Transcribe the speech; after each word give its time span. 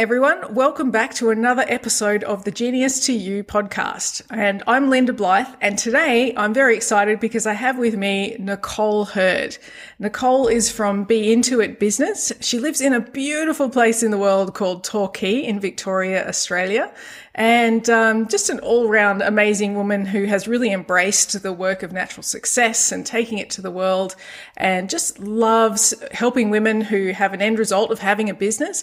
Everyone. 0.00 0.54
Welcome 0.54 0.90
back 0.90 1.12
to 1.16 1.28
another 1.28 1.62
episode 1.68 2.24
of 2.24 2.44
the 2.44 2.50
Genius 2.50 3.04
to 3.04 3.12
You 3.12 3.44
podcast. 3.44 4.22
And 4.30 4.62
I'm 4.66 4.88
Linda 4.88 5.12
Blythe. 5.12 5.54
And 5.60 5.76
today 5.76 6.32
I'm 6.38 6.54
very 6.54 6.74
excited 6.74 7.20
because 7.20 7.46
I 7.46 7.52
have 7.52 7.76
with 7.76 7.98
me 7.98 8.34
Nicol 8.38 9.04
Heard. 9.04 9.58
Nicol 9.98 10.48
is 10.48 10.72
from 10.72 11.04
Be-In-Tuit 11.04 11.78
Business. 11.78 12.32
She 12.40 12.58
lives 12.58 12.80
in 12.80 12.94
a 12.94 13.00
beautiful 13.02 13.68
place 13.68 14.02
in 14.02 14.10
the 14.10 14.16
world 14.16 14.54
called 14.54 14.84
Torquay 14.84 15.44
in 15.44 15.60
Victoria, 15.60 16.26
Australia. 16.26 16.90
And 17.34 17.88
um, 17.90 18.26
just 18.26 18.48
an 18.48 18.58
all 18.60 18.88
round 18.88 19.20
amazing 19.20 19.74
woman 19.74 20.06
who 20.06 20.24
has 20.24 20.48
really 20.48 20.72
embraced 20.72 21.42
the 21.42 21.52
work 21.52 21.82
of 21.82 21.92
natural 21.92 22.22
success 22.22 22.90
and 22.90 23.04
taking 23.04 23.38
it 23.38 23.50
to 23.50 23.62
the 23.62 23.70
world 23.70 24.16
and 24.56 24.90
just 24.90 25.18
loves 25.18 25.94
helping 26.10 26.48
women 26.50 26.80
who 26.80 27.12
have 27.12 27.34
an 27.34 27.42
end 27.42 27.58
result 27.58 27.90
of 27.90 27.98
having 27.98 28.30
a 28.30 28.34
business 28.34 28.82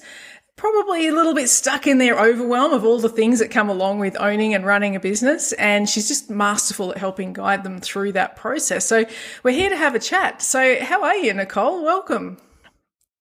probably 0.57 1.07
a 1.07 1.13
little 1.13 1.35
bit 1.35 1.47
stuck 1.47 1.87
in 1.87 1.99
their 1.99 2.19
overwhelm 2.19 2.73
of 2.73 2.83
all 2.83 2.99
the 2.99 3.07
things 3.07 3.39
that 3.39 3.49
come 3.49 3.69
along 3.69 3.99
with 3.99 4.19
owning 4.19 4.53
and 4.53 4.65
running 4.65 4.95
a 4.95 4.99
business. 4.99 5.53
And 5.53 5.87
she's 5.87 6.07
just 6.07 6.29
masterful 6.29 6.91
at 6.91 6.97
helping 6.97 7.31
guide 7.31 7.63
them 7.63 7.79
through 7.79 8.13
that 8.13 8.35
process. 8.35 8.85
So 8.85 9.05
we're 9.43 9.51
here 9.51 9.69
to 9.69 9.77
have 9.77 9.95
a 9.95 9.99
chat. 9.99 10.41
So, 10.41 10.83
how 10.83 11.03
are 11.03 11.15
you, 11.15 11.33
Nicol? 11.33 11.83
Welcome. 11.83 12.37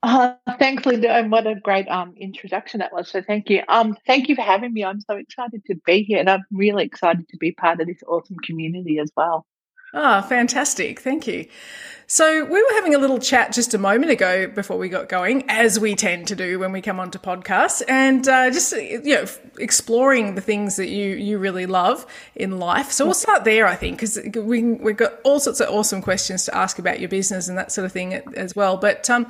Uh, 0.03 0.35
Linda, 0.85 1.11
and 1.11 1.31
what 1.31 1.47
a 1.47 1.57
great 1.57 1.89
um, 1.89 2.15
introduction 2.17 2.81
that 2.81 2.93
was. 2.93 3.11
So, 3.11 3.23
thank 3.23 3.51
you. 3.51 3.63
Um, 3.69 3.97
thank 4.07 4.29
you 4.29 4.35
for 4.35 4.43
having 4.43 4.73
me. 4.73 4.85
I'm 4.85 5.01
so 5.01 5.17
excited 5.17 5.63
to 5.67 5.75
be 5.85 6.05
here, 6.05 6.21
and 6.21 6.31
I'm 6.31 6.45
really 6.51 6.85
excited 6.85 7.29
to 7.29 7.37
be 7.37 7.53
part 7.53 7.81
of 7.81 7.87
this 7.87 8.03
awesome 8.07 8.37
community 8.39 8.99
as 8.99 9.11
well. 9.17 9.47
Ah, 9.95 10.23
oh, 10.23 10.29
fantastic. 10.29 11.01
Thank 11.01 11.27
you. 11.27 11.47
So 12.09 12.45
we 12.45 12.63
were 12.63 12.73
having 12.75 12.95
a 12.95 12.99
little 12.99 13.19
chat 13.19 13.53
just 13.53 13.75
a 13.75 13.79
moment 13.79 14.13
ago 14.13 14.47
before 14.47 14.79
we 14.79 14.89
got 14.89 15.09
going, 15.09 15.45
as 15.49 15.81
we 15.81 15.97
tend 15.97 16.29
to 16.29 16.37
do 16.37 16.61
when 16.61 16.71
we 16.71 16.81
come 16.81 17.01
onto 17.01 17.19
podcasts, 17.19 17.83
and 17.89 18.29
uh, 18.29 18.49
just 18.51 18.71
you 18.73 19.03
know 19.03 19.27
exploring 19.59 20.37
the 20.37 20.41
things 20.41 20.77
that 20.77 20.89
you 20.89 21.17
you 21.17 21.39
really 21.39 21.67
love 21.67 22.07
in 22.37 22.61
life. 22.61 22.93
So 22.93 23.07
we'll 23.07 23.15
start 23.15 23.43
there, 23.43 23.67
I 23.67 23.75
think, 23.75 23.97
because 23.99 24.21
we 24.37 24.63
we've 24.63 24.97
got 24.97 25.15
all 25.25 25.41
sorts 25.41 25.61
of 25.61 25.69
awesome 25.69 26.01
questions 26.01 26.45
to 26.45 26.57
ask 26.57 26.79
about 26.79 27.01
your 27.01 27.09
business 27.09 27.49
and 27.49 27.59
that 27.59 27.73
sort 27.73 27.87
of 27.87 27.91
thing 27.91 28.15
as 28.15 28.55
well. 28.55 28.77
But 28.77 29.11
um, 29.11 29.27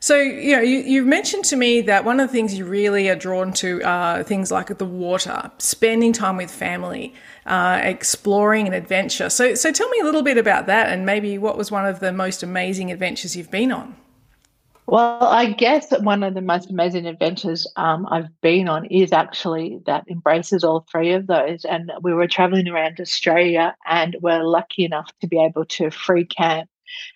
so 0.00 0.16
you 0.16 0.56
know, 0.56 0.62
you, 0.62 0.78
you 0.78 1.04
mentioned 1.04 1.44
to 1.46 1.56
me 1.56 1.80
that 1.82 2.04
one 2.04 2.18
of 2.18 2.28
the 2.28 2.32
things 2.32 2.58
you 2.58 2.64
really 2.64 3.08
are 3.08 3.14
drawn 3.14 3.52
to 3.54 3.82
are 3.84 4.24
things 4.24 4.50
like 4.50 4.76
the 4.76 4.84
water, 4.84 5.52
spending 5.58 6.12
time 6.12 6.36
with 6.36 6.50
family 6.50 7.14
uh, 7.46 7.80
exploring 7.82 8.66
and 8.66 8.74
adventure. 8.74 9.30
So, 9.30 9.54
so 9.54 9.72
tell 9.72 9.88
me 9.88 10.00
a 10.00 10.04
little 10.04 10.22
bit 10.22 10.36
about 10.36 10.66
that, 10.66 10.88
and 10.88 11.06
maybe 11.06 11.38
what 11.38 11.56
was 11.56 11.70
one 11.70 11.86
of 11.86 12.00
the 12.00 12.12
most 12.12 12.42
amazing 12.42 12.90
adventures 12.90 13.36
you've 13.36 13.50
been 13.50 13.72
on. 13.72 13.96
Well, 14.88 15.24
I 15.24 15.46
guess 15.46 15.90
one 15.98 16.22
of 16.22 16.34
the 16.34 16.40
most 16.40 16.70
amazing 16.70 17.06
adventures 17.06 17.66
um, 17.74 18.06
I've 18.08 18.28
been 18.40 18.68
on 18.68 18.84
is 18.86 19.12
actually 19.12 19.80
that 19.86 20.04
embraces 20.08 20.62
all 20.62 20.86
three 20.90 21.12
of 21.12 21.26
those. 21.26 21.64
And 21.64 21.90
we 22.02 22.14
were 22.14 22.28
traveling 22.28 22.68
around 22.68 23.00
Australia 23.00 23.74
and 23.84 24.16
we're 24.20 24.44
lucky 24.44 24.84
enough 24.84 25.10
to 25.22 25.26
be 25.26 25.40
able 25.40 25.64
to 25.64 25.90
free 25.90 26.24
camp. 26.24 26.70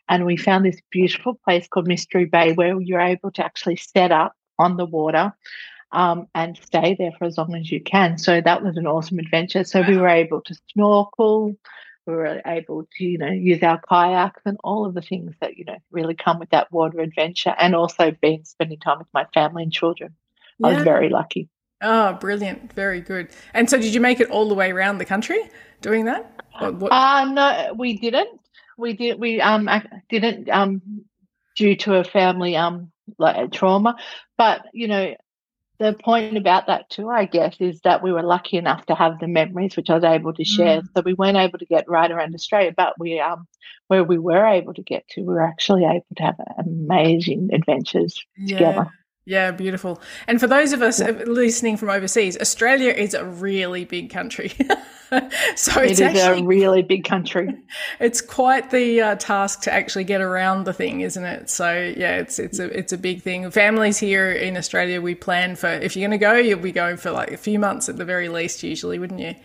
And 0.08 0.26
we 0.26 0.36
found 0.36 0.64
this 0.64 0.80
beautiful 0.90 1.38
place 1.44 1.68
called 1.68 1.86
Mystery 1.86 2.24
Bay 2.24 2.54
where 2.54 2.80
you're 2.80 3.00
able 3.00 3.30
to 3.32 3.44
actually 3.44 3.76
set 3.76 4.10
up 4.10 4.34
on 4.58 4.76
the 4.76 4.84
water 4.84 5.32
um, 5.92 6.28
and 6.34 6.58
stay 6.62 6.94
there 6.98 7.12
for 7.18 7.24
as 7.24 7.36
long 7.38 7.54
as 7.54 7.70
you 7.70 7.82
can. 7.82 8.18
So 8.18 8.40
that 8.40 8.62
was 8.62 8.76
an 8.76 8.86
awesome 8.86 9.18
adventure. 9.18 9.64
So 9.64 9.82
we 9.82 9.96
were 9.96 10.08
able 10.08 10.40
to 10.42 10.54
snorkel, 10.72 11.56
we 12.06 12.14
were 12.14 12.40
able 12.46 12.86
to, 12.96 13.04
you 13.04 13.18
know, 13.18 13.30
use 13.30 13.62
our 13.62 13.80
kayaks 13.80 14.42
and 14.44 14.56
all 14.64 14.86
of 14.86 14.94
the 14.94 15.02
things 15.02 15.34
that, 15.40 15.56
you 15.56 15.64
know, 15.64 15.76
really 15.90 16.14
come 16.14 16.38
with 16.38 16.50
that 16.50 16.72
water 16.72 17.00
adventure 17.00 17.54
and 17.58 17.74
also 17.74 18.12
being 18.20 18.44
spending 18.44 18.78
time 18.78 18.98
with 18.98 19.08
my 19.12 19.26
family 19.34 19.62
and 19.62 19.72
children. 19.72 20.14
Yeah. 20.58 20.68
I 20.68 20.74
was 20.74 20.82
very 20.82 21.08
lucky. 21.08 21.48
Oh, 21.82 22.12
brilliant. 22.14 22.72
Very 22.74 23.00
good. 23.00 23.28
And 23.54 23.68
so 23.70 23.78
did 23.78 23.94
you 23.94 24.00
make 24.00 24.20
it 24.20 24.30
all 24.30 24.48
the 24.48 24.54
way 24.54 24.70
around 24.70 24.98
the 24.98 25.04
country 25.04 25.50
doing 25.80 26.04
that? 26.04 26.42
Uh, 26.54 27.24
no, 27.32 27.74
we 27.76 27.96
didn't. 27.96 28.40
We 28.76 28.92
did 28.94 29.18
we 29.18 29.40
um 29.40 29.68
didn't 30.08 30.48
um 30.50 30.82
due 31.56 31.76
to 31.76 31.96
a 31.96 32.04
family 32.04 32.56
um 32.56 32.92
like 33.18 33.52
trauma. 33.52 33.96
But 34.36 34.66
you 34.72 34.88
know, 34.88 35.14
the 35.80 35.94
point 35.94 36.36
about 36.36 36.66
that 36.66 36.90
too, 36.90 37.08
I 37.08 37.24
guess, 37.24 37.56
is 37.58 37.80
that 37.80 38.02
we 38.02 38.12
were 38.12 38.22
lucky 38.22 38.58
enough 38.58 38.84
to 38.86 38.94
have 38.94 39.18
the 39.18 39.26
memories 39.26 39.76
which 39.76 39.88
I 39.88 39.94
was 39.94 40.04
able 40.04 40.34
to 40.34 40.44
share. 40.44 40.82
Mm. 40.82 40.88
So 40.94 41.02
we 41.02 41.14
weren't 41.14 41.38
able 41.38 41.58
to 41.58 41.64
get 41.64 41.88
right 41.88 42.10
around 42.10 42.34
Australia, 42.34 42.72
but 42.76 42.94
we 42.98 43.18
um 43.18 43.48
where 43.88 44.04
we 44.04 44.18
were 44.18 44.46
able 44.46 44.74
to 44.74 44.82
get 44.82 45.08
to, 45.08 45.22
we 45.22 45.34
were 45.34 45.44
actually 45.44 45.84
able 45.84 46.06
to 46.16 46.22
have 46.22 46.36
amazing 46.58 47.48
adventures 47.52 48.24
yeah. 48.36 48.58
together. 48.58 48.90
Yeah, 49.30 49.52
beautiful. 49.52 50.02
And 50.26 50.40
for 50.40 50.48
those 50.48 50.72
of 50.72 50.82
us 50.82 50.98
listening 50.98 51.76
from 51.76 51.88
overseas, 51.88 52.36
Australia 52.40 52.90
is 52.90 53.14
a 53.14 53.24
really 53.24 53.84
big 53.84 54.10
country. 54.10 54.48
so 55.54 55.80
it's 55.80 55.80
it 55.80 55.90
is 55.92 56.00
actually, 56.00 56.42
a 56.42 56.44
really 56.44 56.82
big 56.82 57.04
country. 57.04 57.54
It's 58.00 58.20
quite 58.20 58.72
the 58.72 59.00
uh, 59.00 59.14
task 59.14 59.60
to 59.62 59.72
actually 59.72 60.02
get 60.02 60.20
around 60.20 60.64
the 60.64 60.72
thing, 60.72 61.02
isn't 61.02 61.24
it? 61.24 61.48
So 61.48 61.70
yeah, 61.96 62.16
it's 62.16 62.40
it's 62.40 62.58
a 62.58 62.76
it's 62.76 62.92
a 62.92 62.98
big 62.98 63.22
thing. 63.22 63.48
Families 63.52 63.98
here 63.98 64.32
in 64.32 64.56
Australia, 64.56 65.00
we 65.00 65.14
plan 65.14 65.54
for 65.54 65.68
if 65.68 65.94
you're 65.94 66.08
going 66.08 66.18
to 66.18 66.26
go, 66.26 66.34
you'll 66.34 66.58
be 66.58 66.72
going 66.72 66.96
for 66.96 67.12
like 67.12 67.30
a 67.30 67.36
few 67.36 67.60
months 67.60 67.88
at 67.88 67.98
the 67.98 68.04
very 68.04 68.28
least, 68.28 68.64
usually, 68.64 68.98
wouldn't 68.98 69.20
you? 69.20 69.36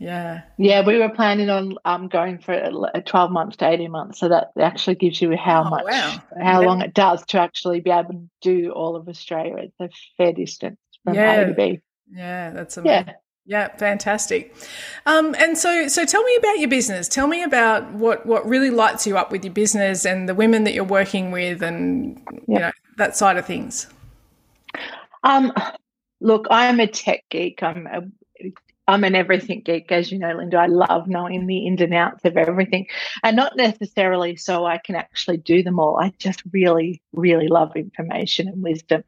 Yeah. 0.00 0.40
Yeah, 0.56 0.84
we 0.84 0.96
were 0.96 1.10
planning 1.10 1.50
on 1.50 1.76
um, 1.84 2.08
going 2.08 2.38
for 2.38 2.54
a 2.54 3.02
12 3.02 3.30
months 3.30 3.58
to 3.58 3.68
18 3.68 3.90
months. 3.90 4.18
So 4.18 4.30
that 4.30 4.50
actually 4.58 4.94
gives 4.94 5.20
you 5.20 5.36
how 5.36 5.62
oh, 5.62 5.70
much, 5.70 5.84
wow. 5.84 6.22
how 6.40 6.60
yeah. 6.62 6.66
long 6.66 6.80
it 6.80 6.94
does 6.94 7.24
to 7.26 7.38
actually 7.38 7.80
be 7.80 7.90
able 7.90 8.14
to 8.14 8.30
do 8.40 8.70
all 8.72 8.96
of 8.96 9.08
Australia. 9.08 9.56
It's 9.58 9.78
a 9.78 9.90
fair 10.16 10.32
distance 10.32 10.78
from 11.04 11.14
yeah. 11.14 11.32
A 11.42 11.46
to 11.46 11.52
B. 11.52 11.80
Yeah, 12.10 12.50
that's 12.50 12.78
amazing. 12.78 13.08
Yeah. 13.08 13.14
Yeah, 13.46 13.76
fantastic. 13.76 14.54
Um, 15.06 15.34
and 15.38 15.58
so, 15.58 15.88
so 15.88 16.04
tell 16.04 16.22
me 16.22 16.36
about 16.36 16.60
your 16.60 16.68
business. 16.68 17.08
Tell 17.08 17.26
me 17.26 17.42
about 17.42 17.90
what 17.92 18.24
what 18.24 18.46
really 18.46 18.70
lights 18.70 19.08
you 19.08 19.18
up 19.18 19.32
with 19.32 19.44
your 19.44 19.52
business 19.52 20.06
and 20.06 20.28
the 20.28 20.34
women 20.34 20.64
that 20.64 20.74
you're 20.74 20.84
working 20.84 21.32
with, 21.32 21.60
and 21.60 22.22
you 22.46 22.60
know 22.60 22.70
that 22.98 23.16
side 23.16 23.38
of 23.38 23.46
things. 23.46 23.88
Um, 25.24 25.52
look, 26.20 26.46
I'm 26.48 26.78
a 26.78 26.86
tech 26.86 27.24
geek. 27.28 27.60
I'm 27.62 27.88
a 27.88 28.02
I'm 28.90 29.04
an 29.04 29.14
everything 29.14 29.62
geek, 29.64 29.92
as 29.92 30.10
you 30.10 30.18
know, 30.18 30.32
Linda. 30.32 30.58
I 30.58 30.66
love 30.66 31.06
knowing 31.06 31.46
the 31.46 31.66
ins 31.66 31.80
and 31.80 31.94
outs 31.94 32.24
of 32.24 32.36
everything, 32.36 32.86
and 33.22 33.36
not 33.36 33.56
necessarily 33.56 34.34
so 34.36 34.66
I 34.66 34.78
can 34.78 34.96
actually 34.96 35.36
do 35.36 35.62
them 35.62 35.78
all. 35.78 35.96
I 35.96 36.12
just 36.18 36.42
really, 36.52 37.00
really 37.12 37.46
love 37.46 37.76
information 37.76 38.48
and 38.48 38.62
wisdom. 38.62 39.04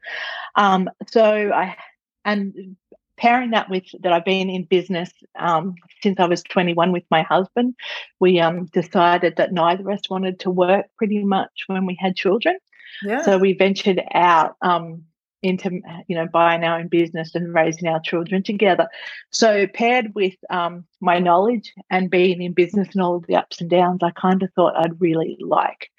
Um, 0.55 0.89
so 1.07 1.23
I, 1.23 1.75
and 2.23 2.77
pairing 3.17 3.51
that 3.51 3.69
with 3.69 3.83
that, 4.01 4.13
I've 4.13 4.23
been 4.23 4.49
in 4.49 4.63
business 4.63 5.11
um, 5.37 5.75
since 6.01 6.17
I 6.17 6.27
was 6.27 6.43
21 6.43 6.93
with 6.93 7.03
my 7.11 7.23
husband. 7.23 7.75
We 8.21 8.39
um, 8.39 8.67
decided 8.67 9.35
that 9.35 9.51
neither 9.51 9.89
of 9.89 9.97
us 9.97 10.09
wanted 10.09 10.39
to 10.41 10.49
work 10.49 10.85
pretty 10.97 11.23
much 11.25 11.65
when 11.67 11.85
we 11.85 11.97
had 11.99 12.15
children. 12.15 12.57
Yeah. 13.03 13.21
So 13.23 13.37
we 13.37 13.51
ventured 13.51 14.01
out 14.13 14.55
um, 14.61 15.03
into 15.43 15.81
you 16.07 16.15
know 16.15 16.27
buying 16.31 16.63
our 16.63 16.79
own 16.79 16.87
business 16.87 17.35
and 17.35 17.53
raising 17.53 17.87
our 17.87 17.99
children 17.99 18.41
together. 18.41 18.87
So 19.31 19.67
paired 19.67 20.15
with 20.15 20.35
um, 20.49 20.85
my 21.01 21.19
knowledge 21.19 21.73
and 21.89 22.09
being 22.09 22.41
in 22.41 22.53
business 22.53 22.87
and 22.93 23.03
all 23.03 23.17
of 23.17 23.27
the 23.27 23.35
ups 23.35 23.61
and 23.61 23.69
downs 23.69 23.99
i 24.01 24.11
kind 24.11 24.41
of 24.41 24.51
thought 24.53 24.77
i'd 24.77 24.99
really 24.99 25.37
like 25.41 25.89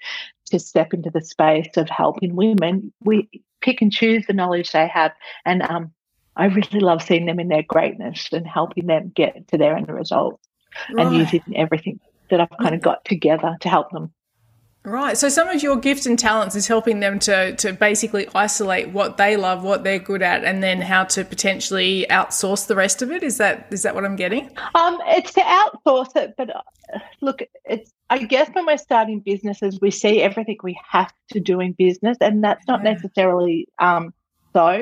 to 0.46 0.58
step 0.58 0.94
into 0.94 1.10
the 1.10 1.22
space 1.22 1.76
of 1.76 1.88
helping 1.88 2.36
women. 2.36 2.92
We 3.02 3.28
pick 3.60 3.80
and 3.80 3.92
choose 3.92 4.26
the 4.26 4.34
knowledge 4.34 4.72
they 4.72 4.88
have 4.88 5.12
and 5.44 5.62
um, 5.62 5.92
i 6.36 6.46
really 6.46 6.80
love 6.80 7.02
seeing 7.02 7.26
them 7.26 7.40
in 7.40 7.48
their 7.48 7.62
greatness 7.62 8.28
and 8.32 8.46
helping 8.46 8.86
them 8.86 9.12
get 9.14 9.48
to 9.48 9.58
their 9.58 9.76
end 9.76 9.88
result 9.88 10.40
right. 10.92 11.06
and 11.06 11.16
using 11.16 11.42
everything 11.56 11.98
that 12.30 12.40
i've 12.40 12.58
kind 12.60 12.74
of 12.74 12.82
got 12.82 13.04
together 13.04 13.56
to 13.60 13.68
help 13.68 13.90
them 13.90 14.12
Right. 14.86 15.16
So 15.16 15.30
some 15.30 15.48
of 15.48 15.62
your 15.62 15.76
gifts 15.76 16.04
and 16.04 16.18
talents 16.18 16.54
is 16.54 16.66
helping 16.66 17.00
them 17.00 17.18
to 17.20 17.56
to 17.56 17.72
basically 17.72 18.28
isolate 18.34 18.90
what 18.90 19.16
they 19.16 19.38
love, 19.38 19.64
what 19.64 19.82
they're 19.82 19.98
good 19.98 20.20
at, 20.20 20.44
and 20.44 20.62
then 20.62 20.82
how 20.82 21.04
to 21.04 21.24
potentially 21.24 22.04
outsource 22.10 22.66
the 22.66 22.76
rest 22.76 23.00
of 23.00 23.10
it. 23.10 23.22
Is 23.22 23.38
that 23.38 23.66
is 23.70 23.82
that 23.82 23.94
what 23.94 24.04
I'm 24.04 24.16
getting? 24.16 24.50
Um, 24.74 24.98
it's 25.06 25.32
to 25.34 25.40
outsource 25.40 26.14
it, 26.16 26.34
but 26.36 26.54
uh, 26.54 26.60
look, 27.22 27.42
it's 27.64 27.94
I 28.10 28.18
guess 28.18 28.50
when 28.52 28.66
we're 28.66 28.76
starting 28.76 29.20
businesses, 29.20 29.80
we 29.80 29.90
see 29.90 30.20
everything 30.20 30.58
we 30.62 30.78
have 30.90 31.14
to 31.30 31.40
do 31.40 31.60
in 31.60 31.72
business, 31.72 32.18
and 32.20 32.44
that's 32.44 32.66
not 32.68 32.84
yeah. 32.84 32.92
necessarily 32.92 33.66
um, 33.78 34.12
so. 34.54 34.72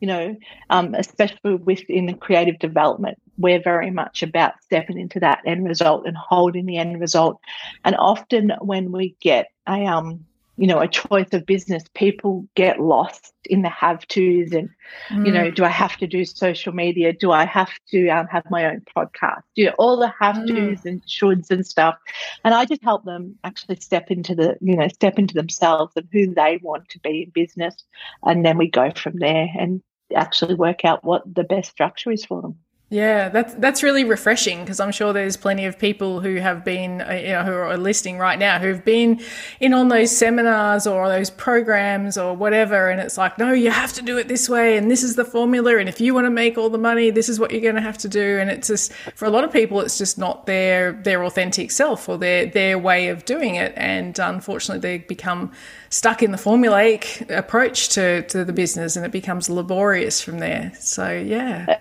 You 0.00 0.06
know, 0.06 0.36
um, 0.70 0.94
especially 0.94 1.56
within 1.56 2.06
the 2.06 2.14
creative 2.14 2.58
development, 2.58 3.18
we're 3.36 3.62
very 3.62 3.90
much 3.90 4.22
about 4.22 4.62
stepping 4.62 4.98
into 4.98 5.20
that 5.20 5.40
end 5.46 5.66
result 5.66 6.06
and 6.06 6.16
holding 6.16 6.66
the 6.66 6.76
end 6.76 7.00
result. 7.00 7.40
And 7.84 7.96
often 7.96 8.52
when 8.60 8.92
we 8.92 9.16
get 9.20 9.48
a 9.66 9.86
um, 9.86 10.24
you 10.58 10.66
know, 10.66 10.80
a 10.80 10.88
choice 10.88 11.32
of 11.32 11.46
business, 11.46 11.84
people 11.94 12.46
get 12.56 12.80
lost 12.80 13.32
in 13.44 13.62
the 13.62 13.68
have 13.68 14.06
tos 14.08 14.52
and, 14.52 14.68
mm. 15.08 15.24
you 15.24 15.32
know, 15.32 15.50
mm. 15.50 15.54
do 15.54 15.64
I 15.64 15.68
have 15.68 15.96
to 15.98 16.06
do 16.08 16.24
social 16.24 16.72
media? 16.72 17.12
Do 17.12 17.30
I 17.30 17.44
have 17.44 17.70
to 17.90 18.08
um, 18.08 18.26
have 18.26 18.44
my 18.50 18.66
own 18.66 18.82
podcast? 18.96 19.42
You 19.54 19.66
know, 19.66 19.74
all 19.78 19.96
the 19.96 20.12
have 20.20 20.34
tos 20.34 20.48
mm. 20.48 20.84
and 20.84 21.06
shoulds 21.06 21.50
and 21.52 21.64
stuff. 21.64 21.96
And 22.44 22.54
I 22.54 22.64
just 22.64 22.82
help 22.82 23.04
them 23.04 23.36
actually 23.44 23.76
step 23.76 24.10
into 24.10 24.34
the, 24.34 24.58
you 24.60 24.76
know, 24.76 24.88
step 24.88 25.16
into 25.18 25.34
themselves 25.34 25.92
and 25.94 26.08
who 26.12 26.34
they 26.34 26.58
want 26.60 26.88
to 26.90 26.98
be 26.98 27.22
in 27.22 27.30
business. 27.30 27.76
And 28.24 28.44
then 28.44 28.58
we 28.58 28.68
go 28.68 28.90
from 28.90 29.16
there. 29.18 29.48
And 29.56 29.80
actually 30.14 30.54
work 30.54 30.84
out 30.84 31.04
what 31.04 31.22
the 31.32 31.44
best 31.44 31.70
structure 31.70 32.10
is 32.10 32.24
for 32.24 32.42
them. 32.42 32.56
Yeah, 32.90 33.28
that's 33.28 33.52
that's 33.56 33.82
really 33.82 34.04
refreshing 34.04 34.60
because 34.60 34.80
I'm 34.80 34.92
sure 34.92 35.12
there's 35.12 35.36
plenty 35.36 35.66
of 35.66 35.78
people 35.78 36.20
who 36.20 36.36
have 36.36 36.64
been, 36.64 37.02
uh, 37.02 37.12
you 37.22 37.28
know, 37.32 37.42
who 37.42 37.52
are 37.52 37.76
listening 37.76 38.16
right 38.16 38.38
now 38.38 38.58
who've 38.58 38.82
been 38.82 39.20
in 39.60 39.74
on 39.74 39.88
those 39.88 40.16
seminars 40.16 40.86
or 40.86 41.06
those 41.06 41.28
programs 41.28 42.16
or 42.16 42.34
whatever, 42.34 42.88
and 42.88 42.98
it's 42.98 43.18
like, 43.18 43.36
no, 43.36 43.52
you 43.52 43.70
have 43.70 43.92
to 43.92 44.02
do 44.02 44.16
it 44.16 44.26
this 44.26 44.48
way, 44.48 44.78
and 44.78 44.90
this 44.90 45.02
is 45.02 45.16
the 45.16 45.24
formula, 45.26 45.76
and 45.76 45.86
if 45.86 46.00
you 46.00 46.14
want 46.14 46.24
to 46.24 46.30
make 46.30 46.56
all 46.56 46.70
the 46.70 46.78
money, 46.78 47.10
this 47.10 47.28
is 47.28 47.38
what 47.38 47.50
you're 47.50 47.60
going 47.60 47.74
to 47.74 47.82
have 47.82 47.98
to 47.98 48.08
do, 48.08 48.38
and 48.38 48.48
it's 48.48 48.68
just 48.68 48.94
for 49.14 49.26
a 49.26 49.30
lot 49.30 49.44
of 49.44 49.52
people, 49.52 49.82
it's 49.82 49.98
just 49.98 50.16
not 50.16 50.46
their 50.46 50.92
their 50.92 51.22
authentic 51.24 51.70
self 51.70 52.08
or 52.08 52.16
their 52.16 52.46
their 52.46 52.78
way 52.78 53.08
of 53.08 53.26
doing 53.26 53.56
it, 53.56 53.74
and 53.76 54.18
unfortunately, 54.18 54.80
they 54.80 54.96
become 55.04 55.52
stuck 55.90 56.22
in 56.22 56.32
the 56.32 56.38
formulaic 56.38 57.28
approach 57.36 57.90
to 57.90 58.22
to 58.28 58.46
the 58.46 58.52
business, 58.54 58.96
and 58.96 59.04
it 59.04 59.12
becomes 59.12 59.50
laborious 59.50 60.22
from 60.22 60.38
there. 60.38 60.72
So 60.80 61.10
yeah. 61.10 61.80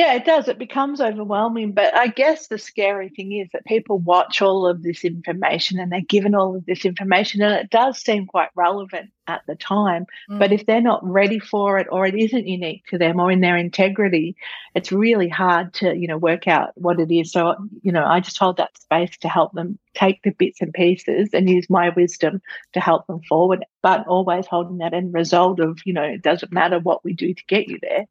Yeah, 0.00 0.14
it 0.14 0.24
does. 0.24 0.48
It 0.48 0.58
becomes 0.58 1.02
overwhelming. 1.02 1.72
But 1.72 1.94
I 1.94 2.06
guess 2.06 2.46
the 2.46 2.56
scary 2.56 3.10
thing 3.10 3.32
is 3.32 3.50
that 3.52 3.66
people 3.66 3.98
watch 3.98 4.40
all 4.40 4.66
of 4.66 4.82
this 4.82 5.04
information 5.04 5.78
and 5.78 5.92
they're 5.92 6.00
given 6.00 6.34
all 6.34 6.56
of 6.56 6.64
this 6.64 6.86
information, 6.86 7.42
and 7.42 7.52
it 7.52 7.68
does 7.68 8.00
seem 8.00 8.26
quite 8.26 8.48
relevant 8.54 9.10
at 9.26 9.42
the 9.46 9.56
time. 9.56 10.06
Mm. 10.30 10.38
But 10.38 10.52
if 10.52 10.64
they're 10.64 10.80
not 10.80 11.04
ready 11.04 11.38
for 11.38 11.76
it 11.76 11.86
or 11.92 12.06
it 12.06 12.14
isn't 12.14 12.46
unique 12.48 12.86
to 12.86 12.96
them 12.96 13.20
or 13.20 13.30
in 13.30 13.42
their 13.42 13.58
integrity, 13.58 14.36
it's 14.74 14.90
really 14.90 15.28
hard 15.28 15.74
to, 15.74 15.94
you 15.94 16.08
know, 16.08 16.16
work 16.16 16.48
out 16.48 16.70
what 16.76 16.98
it 16.98 17.14
is. 17.14 17.30
So, 17.30 17.54
you 17.82 17.92
know, 17.92 18.06
I 18.06 18.20
just 18.20 18.38
hold 18.38 18.56
that 18.56 18.78
space 18.78 19.18
to 19.18 19.28
help 19.28 19.52
them 19.52 19.78
take 19.92 20.22
the 20.22 20.30
bits 20.30 20.62
and 20.62 20.72
pieces 20.72 21.28
and 21.34 21.50
use 21.50 21.68
my 21.68 21.90
wisdom 21.90 22.40
to 22.72 22.80
help 22.80 23.06
them 23.06 23.20
forward, 23.28 23.66
but 23.82 24.06
always 24.06 24.46
holding 24.46 24.78
that 24.78 24.94
end 24.94 25.12
result 25.12 25.60
of, 25.60 25.78
you 25.84 25.92
know, 25.92 26.04
it 26.04 26.22
doesn't 26.22 26.52
matter 26.52 26.78
what 26.78 27.04
we 27.04 27.12
do 27.12 27.34
to 27.34 27.44
get 27.48 27.68
you 27.68 27.78
there 27.82 28.06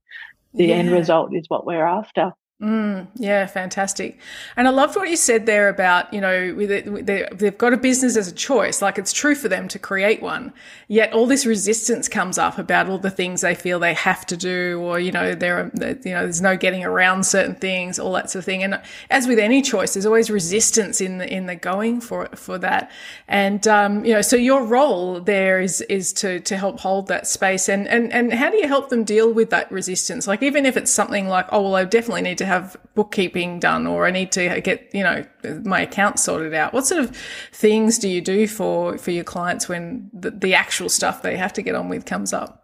the 0.54 0.68
yeah. 0.68 0.76
end 0.76 0.92
result 0.92 1.34
is 1.34 1.46
what 1.48 1.66
we're 1.66 1.86
after. 1.86 2.34
Mm, 2.62 3.08
yeah, 3.16 3.46
fantastic. 3.46 4.20
And 4.58 4.68
I 4.68 4.72
loved 4.72 4.98
what 4.98 5.10
you 5.10 5.16
said 5.16 5.46
there 5.46 5.70
about, 5.70 6.14
you 6.14 6.20
know, 6.20 6.54
they've 6.54 7.58
got 7.58 7.72
a 7.72 7.78
business 7.78 8.18
as 8.18 8.28
a 8.28 8.34
choice. 8.34 8.82
Like 8.82 8.98
it's 8.98 9.14
true 9.14 9.34
for 9.34 9.48
them 9.48 9.70
to 9.70 9.80
create 9.80 10.22
one. 10.22 10.52
Yet 10.90 11.14
all 11.14 11.26
this 11.26 11.46
resistance 11.46 12.10
comes 12.10 12.38
up 12.38 12.58
about 12.58 12.90
all 12.90 12.98
the 12.98 13.12
things 13.12 13.40
they 13.40 13.56
feel 13.56 13.80
they 13.80 13.94
have 13.94 14.26
to 14.26 14.36
do, 14.36 14.82
or, 14.82 15.00
you 15.00 15.14
know, 15.14 15.36
there, 15.36 15.72
you 15.74 16.12
know, 16.12 16.24
there's 16.24 16.42
no 16.42 16.58
getting 16.58 16.84
around 16.84 17.26
certain 17.26 17.56
things, 17.56 17.98
all 17.98 18.12
that 18.12 18.30
sort 18.30 18.42
of 18.42 18.46
thing. 18.46 18.62
And 18.62 18.82
as 19.10 19.26
with 19.26 19.40
any 19.40 19.62
choice, 19.62 19.94
there's 19.94 20.06
always 20.06 20.30
resistance 20.30 21.00
in 21.00 21.20
the, 21.20 21.34
in 21.34 21.46
the 21.46 21.56
going 21.56 22.02
for, 22.02 22.28
for 22.36 22.58
that. 22.58 22.92
And, 23.30 23.66
um, 23.70 24.04
you 24.04 24.12
know, 24.12 24.22
so 24.22 24.36
your 24.36 24.66
role 24.66 25.22
there 25.22 25.62
is, 25.62 25.80
is 25.84 26.12
to, 26.14 26.42
to 26.42 26.58
help 26.58 26.82
hold 26.82 27.08
that 27.08 27.26
space. 27.26 27.70
And, 27.70 27.88
and, 27.88 28.12
and 28.12 28.34
how 28.34 28.52
do 28.52 28.58
you 28.58 28.68
help 28.68 28.90
them 28.90 29.06
deal 29.06 29.32
with 29.32 29.50
that 29.52 29.72
resistance? 29.72 30.28
Like 30.28 30.44
even 30.44 30.66
if 30.66 30.76
it's 30.76 30.92
something 30.92 31.30
like, 31.30 31.48
oh, 31.54 31.62
well, 31.62 31.76
I 31.76 31.86
definitely 31.86 32.24
need 32.24 32.38
to 32.40 32.49
have 32.50 32.76
bookkeeping 32.96 33.60
done 33.60 33.88
or 33.88 34.06
I 34.06 34.12
need 34.12 34.32
to 34.34 34.60
get, 34.62 34.90
you 34.94 35.04
know, 35.04 35.26
my 35.64 35.82
account 35.82 36.20
sorted 36.20 36.54
out. 36.54 36.74
What 36.74 36.86
sort 36.86 37.02
of 37.02 37.16
things 37.54 37.98
do 37.98 38.10
you 38.10 38.22
do 38.22 38.48
for, 38.48 38.98
for 38.98 39.12
your 39.12 39.24
clients 39.24 39.70
when 39.70 40.10
the, 40.12 40.32
the 40.32 40.54
actual 40.54 40.90
stuff 40.90 41.22
they 41.22 41.38
have 41.38 41.54
to 41.54 41.62
get 41.62 41.76
on 41.76 41.88
with 41.88 42.06
comes 42.06 42.34
up? 42.34 42.60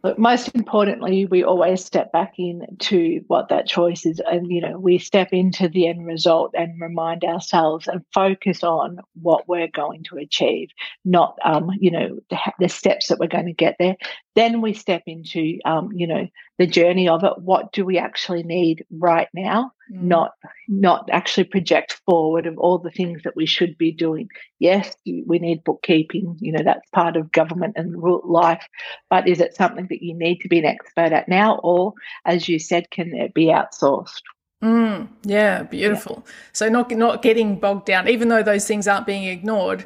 But 0.00 0.18
most 0.18 0.54
importantly, 0.54 1.26
we 1.26 1.42
always 1.42 1.84
step 1.84 2.12
back 2.12 2.34
into 2.38 3.24
what 3.26 3.48
that 3.48 3.66
choice 3.66 4.06
is, 4.06 4.20
and 4.20 4.48
you 4.48 4.60
know, 4.60 4.78
we 4.78 4.98
step 4.98 5.32
into 5.32 5.68
the 5.68 5.88
end 5.88 6.06
result 6.06 6.54
and 6.56 6.80
remind 6.80 7.24
ourselves 7.24 7.88
and 7.88 8.04
focus 8.14 8.62
on 8.62 9.00
what 9.20 9.48
we're 9.48 9.66
going 9.68 10.04
to 10.04 10.18
achieve, 10.18 10.68
not 11.04 11.36
um, 11.44 11.72
you 11.80 11.90
know, 11.90 12.20
the, 12.30 12.38
the 12.60 12.68
steps 12.68 13.08
that 13.08 13.18
we're 13.18 13.26
going 13.26 13.46
to 13.46 13.52
get 13.52 13.74
there. 13.80 13.96
Then 14.36 14.60
we 14.60 14.72
step 14.72 15.02
into 15.06 15.58
um, 15.64 15.90
you 15.92 16.06
know, 16.06 16.28
the 16.58 16.66
journey 16.66 17.08
of 17.08 17.24
it. 17.24 17.32
What 17.38 17.72
do 17.72 17.84
we 17.84 17.98
actually 17.98 18.42
need 18.42 18.84
right 18.90 19.28
now? 19.32 19.72
Mm. 19.92 20.02
Not 20.02 20.32
not 20.66 21.08
actually 21.10 21.44
project 21.44 22.00
forward 22.04 22.46
of 22.46 22.58
all 22.58 22.78
the 22.78 22.90
things 22.90 23.22
that 23.22 23.36
we 23.36 23.46
should 23.46 23.78
be 23.78 23.92
doing. 23.92 24.28
Yes, 24.58 24.94
we 25.06 25.38
need 25.38 25.64
bookkeeping. 25.64 26.36
You 26.40 26.52
know 26.52 26.62
that's 26.64 26.88
part 26.90 27.16
of 27.16 27.32
government 27.32 27.74
and 27.76 27.96
life. 28.24 28.66
But 29.08 29.28
is 29.28 29.40
it 29.40 29.56
something 29.56 29.86
that 29.88 30.02
you 30.02 30.14
need 30.14 30.40
to 30.40 30.48
be 30.48 30.58
an 30.58 30.66
expert 30.66 31.12
at 31.12 31.28
now, 31.28 31.60
or 31.62 31.94
as 32.24 32.48
you 32.48 32.58
said, 32.58 32.90
can 32.90 33.14
it 33.14 33.32
be 33.34 33.46
outsourced? 33.46 34.22
Mm, 34.62 35.08
yeah, 35.22 35.62
beautiful. 35.62 36.24
Yeah. 36.26 36.32
So 36.52 36.68
not 36.68 36.90
not 36.90 37.22
getting 37.22 37.60
bogged 37.60 37.86
down, 37.86 38.08
even 38.08 38.28
though 38.28 38.42
those 38.42 38.66
things 38.66 38.88
aren't 38.88 39.06
being 39.06 39.24
ignored 39.24 39.84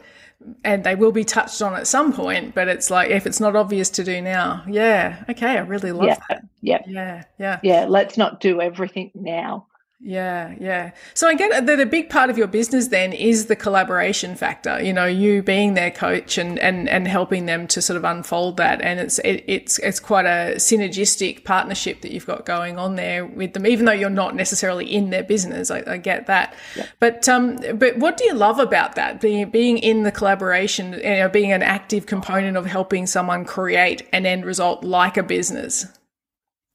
and 0.64 0.84
they 0.84 0.94
will 0.94 1.12
be 1.12 1.24
touched 1.24 1.60
on 1.62 1.74
at 1.74 1.86
some 1.86 2.12
point, 2.12 2.54
but 2.54 2.68
it's 2.68 2.90
like 2.90 3.10
if 3.10 3.26
it's 3.26 3.40
not 3.40 3.56
obvious 3.56 3.90
to 3.90 4.04
do 4.04 4.20
now. 4.20 4.64
Yeah. 4.68 5.24
Okay. 5.28 5.58
I 5.58 5.60
really 5.60 5.92
love 5.92 6.06
yeah. 6.06 6.18
that. 6.28 6.44
Yeah. 6.60 6.82
Yeah. 6.86 7.24
Yeah. 7.38 7.60
Yeah. 7.62 7.86
Let's 7.88 8.16
not 8.16 8.40
do 8.40 8.60
everything 8.60 9.10
now. 9.14 9.66
Yeah, 10.04 10.56
yeah. 10.58 10.90
So 11.14 11.28
I 11.28 11.34
get 11.34 11.64
that 11.64 11.78
a 11.78 11.86
big 11.86 12.10
part 12.10 12.28
of 12.28 12.36
your 12.36 12.48
business 12.48 12.88
then 12.88 13.12
is 13.12 13.46
the 13.46 13.54
collaboration 13.54 14.34
factor. 14.34 14.82
You 14.82 14.92
know, 14.92 15.06
you 15.06 15.44
being 15.44 15.74
their 15.74 15.92
coach 15.92 16.38
and 16.38 16.58
and 16.58 16.88
and 16.88 17.06
helping 17.06 17.46
them 17.46 17.68
to 17.68 17.80
sort 17.80 17.96
of 17.96 18.02
unfold 18.02 18.56
that, 18.56 18.82
and 18.82 18.98
it's 18.98 19.20
it, 19.20 19.44
it's 19.46 19.78
it's 19.78 20.00
quite 20.00 20.26
a 20.26 20.56
synergistic 20.56 21.44
partnership 21.44 22.00
that 22.00 22.10
you've 22.10 22.26
got 22.26 22.44
going 22.44 22.80
on 22.80 22.96
there 22.96 23.24
with 23.24 23.52
them. 23.52 23.64
Even 23.64 23.86
though 23.86 23.92
you're 23.92 24.10
not 24.10 24.34
necessarily 24.34 24.92
in 24.92 25.10
their 25.10 25.22
business, 25.22 25.70
I, 25.70 25.84
I 25.86 25.98
get 25.98 26.26
that. 26.26 26.52
Yeah. 26.74 26.86
But 26.98 27.28
um, 27.28 27.58
but 27.76 27.96
what 27.98 28.16
do 28.16 28.24
you 28.24 28.34
love 28.34 28.58
about 28.58 28.96
that? 28.96 29.20
Being 29.20 29.50
being 29.50 29.78
in 29.78 30.02
the 30.02 30.10
collaboration, 30.10 30.94
you 30.94 31.02
know, 31.02 31.28
being 31.28 31.52
an 31.52 31.62
active 31.62 32.06
component 32.06 32.56
of 32.56 32.66
helping 32.66 33.06
someone 33.06 33.44
create 33.44 34.08
an 34.12 34.26
end 34.26 34.46
result 34.46 34.82
like 34.82 35.16
a 35.16 35.22
business. 35.22 35.86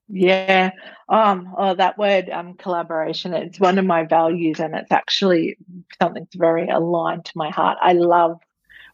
Yeah. 0.07 0.71
Um, 1.09 1.53
oh, 1.57 1.73
that 1.75 1.97
word 1.97 2.29
um, 2.29 2.55
collaboration, 2.55 3.33
it's 3.33 3.59
one 3.59 3.77
of 3.77 3.85
my 3.85 4.03
values 4.03 4.59
and 4.59 4.75
it's 4.75 4.91
actually 4.91 5.57
something 6.01 6.23
that's 6.23 6.35
very 6.35 6.67
aligned 6.67 7.25
to 7.25 7.37
my 7.37 7.49
heart. 7.49 7.77
I 7.81 7.93
love 7.93 8.39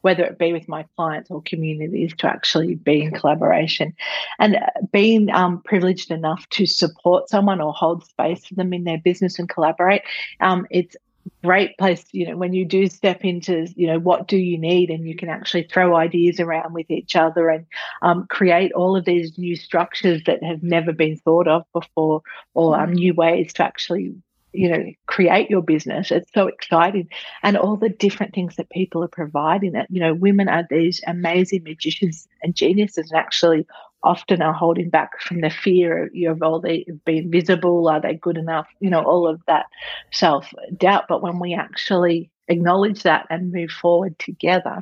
whether 0.02 0.26
it 0.26 0.38
be 0.38 0.52
with 0.52 0.68
my 0.68 0.86
clients 0.98 1.32
or 1.32 1.42
communities 1.42 2.14
to 2.18 2.28
actually 2.28 2.76
be 2.76 3.02
in 3.02 3.12
collaboration 3.12 3.94
and 4.38 4.58
uh, 4.58 4.60
being 4.92 5.32
um, 5.32 5.62
privileged 5.64 6.12
enough 6.12 6.48
to 6.50 6.66
support 6.66 7.30
someone 7.30 7.62
or 7.62 7.74
hold 7.74 8.06
space 8.06 8.46
for 8.46 8.54
them 8.56 8.74
in 8.74 8.84
their 8.84 8.98
business 8.98 9.40
and 9.40 9.48
collaborate. 9.48 10.02
Um, 10.42 10.68
it's 10.70 10.98
great 11.44 11.78
place 11.78 12.06
you 12.12 12.28
know 12.28 12.38
when 12.38 12.54
you 12.54 12.66
do 12.66 12.88
step 12.88 13.24
into 13.24 13.68
you 13.76 13.88
know 13.88 14.00
what 14.00 14.28
do 14.28 14.38
you 14.38 14.58
need 14.58 14.90
and 14.90 15.08
you 15.08 15.16
can 15.16 15.30
actually 15.30 15.64
throw 15.64 15.96
ideas 15.96 16.40
around 16.40 16.74
with 16.74 16.90
each 16.90 17.16
other 17.16 17.50
and 17.50 17.66
um, 18.02 18.26
create 18.28 18.72
all 18.74 18.96
of 18.96 19.06
these 19.06 19.38
new 19.38 19.56
structures 19.56 20.22
that 20.26 20.44
have 20.44 20.64
never 20.64 20.92
been 20.92 21.18
thought 21.18 21.48
of 21.48 21.64
before 21.74 22.22
or 22.54 22.80
um, 22.80 22.92
mm. 22.92 22.96
new 22.96 23.14
ways 23.14 23.54
to 23.54 23.64
actually 23.64 24.14
you 24.54 24.70
know 24.70 24.86
create 25.08 25.50
your 25.50 25.62
business. 25.62 26.12
It's 26.12 26.32
so 26.34 26.48
exciting. 26.48 27.10
And 27.42 27.58
all 27.58 27.76
the 27.76 27.90
different 27.90 28.34
things 28.34 28.56
that 28.56 28.70
people 28.70 29.04
are 29.04 29.10
providing 29.10 29.74
that 29.74 29.88
you 29.90 30.00
know 30.00 30.14
women 30.14 30.48
are 30.48 30.66
these 30.70 31.02
amazing 31.06 31.64
magicians 31.64 32.28
and 32.42 32.56
geniuses 32.56 33.12
and 33.12 33.20
actually 33.20 33.66
often 34.04 34.42
are 34.42 34.54
holding 34.54 34.90
back 34.90 35.20
from 35.22 35.42
the 35.42 35.50
fear 35.50 36.06
of, 36.06 36.16
you 36.16 36.28
know, 36.28 36.38
all 36.46 36.60
they 36.60 36.86
being 37.06 37.32
visible, 37.32 37.88
are 37.88 38.02
they 38.02 38.16
good 38.16 38.38
enough, 38.38 38.68
you 38.80 38.90
know, 38.90 39.04
all 39.04 39.28
of 39.28 39.42
that 39.48 39.66
self 40.12 40.54
doubt. 40.78 41.06
But 41.08 41.22
when 41.22 41.40
we 41.40 41.54
actually 41.54 42.30
acknowledge 42.48 43.04
that 43.04 43.26
and 43.30 43.52
move 43.52 43.72
forward 43.72 44.18
together, 44.20 44.82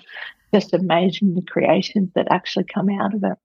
just 0.53 0.73
amazing 0.73 1.35
the 1.35 1.41
creations 1.41 2.09
that 2.15 2.27
actually 2.31 2.65
come 2.65 2.89
out 2.89 3.13
of 3.13 3.23
it. 3.23 3.37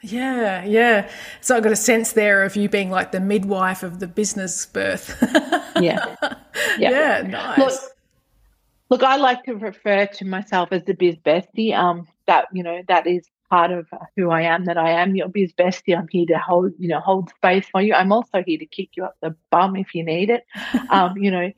Yeah, 0.00 0.64
yeah. 0.64 1.10
So 1.40 1.56
I 1.56 1.60
got 1.60 1.72
a 1.72 1.76
sense 1.76 2.12
there 2.12 2.44
of 2.44 2.56
you 2.56 2.68
being 2.68 2.90
like 2.90 3.12
the 3.12 3.20
midwife 3.20 3.82
of 3.82 3.98
the 3.98 4.06
business 4.06 4.64
birth. 4.66 5.16
yeah. 5.80 6.14
yeah. 6.78 6.90
Yeah, 6.90 7.22
nice. 7.22 7.58
Look, 7.58 7.80
look, 8.90 9.02
I 9.02 9.16
like 9.16 9.42
to 9.44 9.54
refer 9.54 10.06
to 10.06 10.24
myself 10.24 10.68
as 10.70 10.84
the 10.84 10.94
biz 10.94 11.16
bestie. 11.16 11.74
Um, 11.74 12.06
that 12.26 12.46
you 12.52 12.62
know, 12.62 12.80
that 12.86 13.08
is 13.08 13.28
part 13.50 13.70
of 13.70 13.86
who 14.16 14.30
I 14.30 14.42
am, 14.42 14.66
that 14.66 14.78
I 14.78 14.90
am 15.02 15.16
your 15.16 15.28
biz 15.28 15.52
bestie. 15.52 15.96
I'm 15.96 16.08
here 16.08 16.26
to 16.26 16.38
hold, 16.38 16.72
you 16.78 16.88
know, 16.88 17.00
hold 17.00 17.30
space 17.30 17.66
for 17.68 17.80
you. 17.80 17.94
I'm 17.94 18.12
also 18.12 18.42
here 18.44 18.58
to 18.58 18.66
kick 18.66 18.90
you 18.96 19.04
up 19.04 19.16
the 19.20 19.34
bum 19.50 19.76
if 19.76 19.94
you 19.94 20.04
need 20.04 20.30
it. 20.30 20.44
um, 20.90 21.16
you 21.16 21.30
know, 21.30 21.52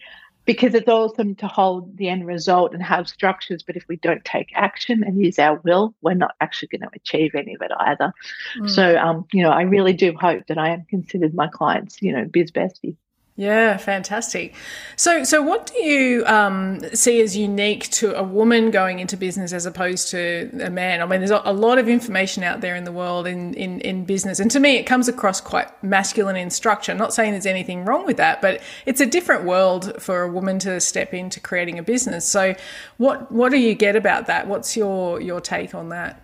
because 0.45 0.75
it's 0.75 0.89
awesome 0.89 1.35
to 1.37 1.47
hold 1.47 1.97
the 1.97 2.09
end 2.09 2.27
result 2.27 2.73
and 2.73 2.83
have 2.83 3.09
structures, 3.09 3.63
but 3.63 3.77
if 3.77 3.85
we 3.89 3.97
don't 3.97 4.25
take 4.25 4.51
action 4.55 5.05
and 5.05 5.21
use 5.21 5.39
our 5.39 5.61
will, 5.65 5.95
we're 6.01 6.15
not 6.15 6.35
actually 6.41 6.69
going 6.69 6.81
to 6.81 6.91
achieve 6.95 7.35
any 7.35 7.55
of 7.55 7.63
it 7.63 7.71
either. 7.79 8.13
Mm. 8.59 8.71
So, 8.71 8.97
um, 8.97 9.27
you 9.33 9.43
know, 9.43 9.51
I 9.51 9.63
really 9.63 9.93
do 9.93 10.15
hope 10.19 10.47
that 10.49 10.59
I 10.59 10.71
am 10.71 10.87
considered 10.89 11.35
my 11.35 11.47
clients, 11.47 12.01
you 12.03 12.13
know, 12.13 12.25
biz 12.25 12.51
bestie. 12.51 12.97
Yeah, 13.41 13.79
fantastic. 13.79 14.53
So, 14.97 15.25
so 15.25 15.41
what 15.41 15.67
do 15.67 15.83
you 15.83 16.27
um, 16.27 16.81
see 16.93 17.23
as 17.23 17.35
unique 17.35 17.89
to 17.93 18.15
a 18.15 18.23
woman 18.23 18.71
going 18.71 18.99
into 18.99 19.17
business 19.17 19.55
as 19.55 19.65
opposed 19.65 20.11
to 20.11 20.51
a 20.63 20.69
man? 20.69 21.01
I 21.01 21.07
mean, 21.07 21.21
there's 21.21 21.31
a 21.31 21.51
lot 21.51 21.79
of 21.79 21.89
information 21.89 22.43
out 22.43 22.61
there 22.61 22.77
in 22.77 22.85
the 22.85 22.93
world 22.93 23.27
in, 23.27 23.55
in, 23.55 23.81
in 23.81 24.05
business, 24.05 24.41
and 24.41 24.51
to 24.51 24.61
me, 24.61 24.77
it 24.77 24.83
comes 24.83 25.09
across 25.09 25.41
quite 25.41 25.69
masculine 25.83 26.37
in 26.37 26.51
structure. 26.51 26.93
I'm 26.93 26.99
not 26.99 27.15
saying 27.15 27.33
there's 27.33 27.47
anything 27.47 27.87
wrong 27.87 28.05
with 28.05 28.19
that, 28.19 28.43
but 28.43 28.61
it's 28.85 29.01
a 29.01 29.07
different 29.07 29.45
world 29.45 29.95
for 30.03 30.21
a 30.21 30.31
woman 30.31 30.59
to 30.59 30.79
step 30.79 31.15
into 31.15 31.41
creating 31.41 31.79
a 31.79 31.83
business. 31.83 32.29
So, 32.29 32.55
what 32.99 33.33
what 33.33 33.53
do 33.53 33.59
you 33.59 33.75
get 33.75 33.97
about 33.97 34.27
that? 34.27 34.49
What's 34.49 34.77
your 34.77 35.19
your 35.19 35.41
take 35.41 35.75
on 35.75 35.89
that? 35.89 36.23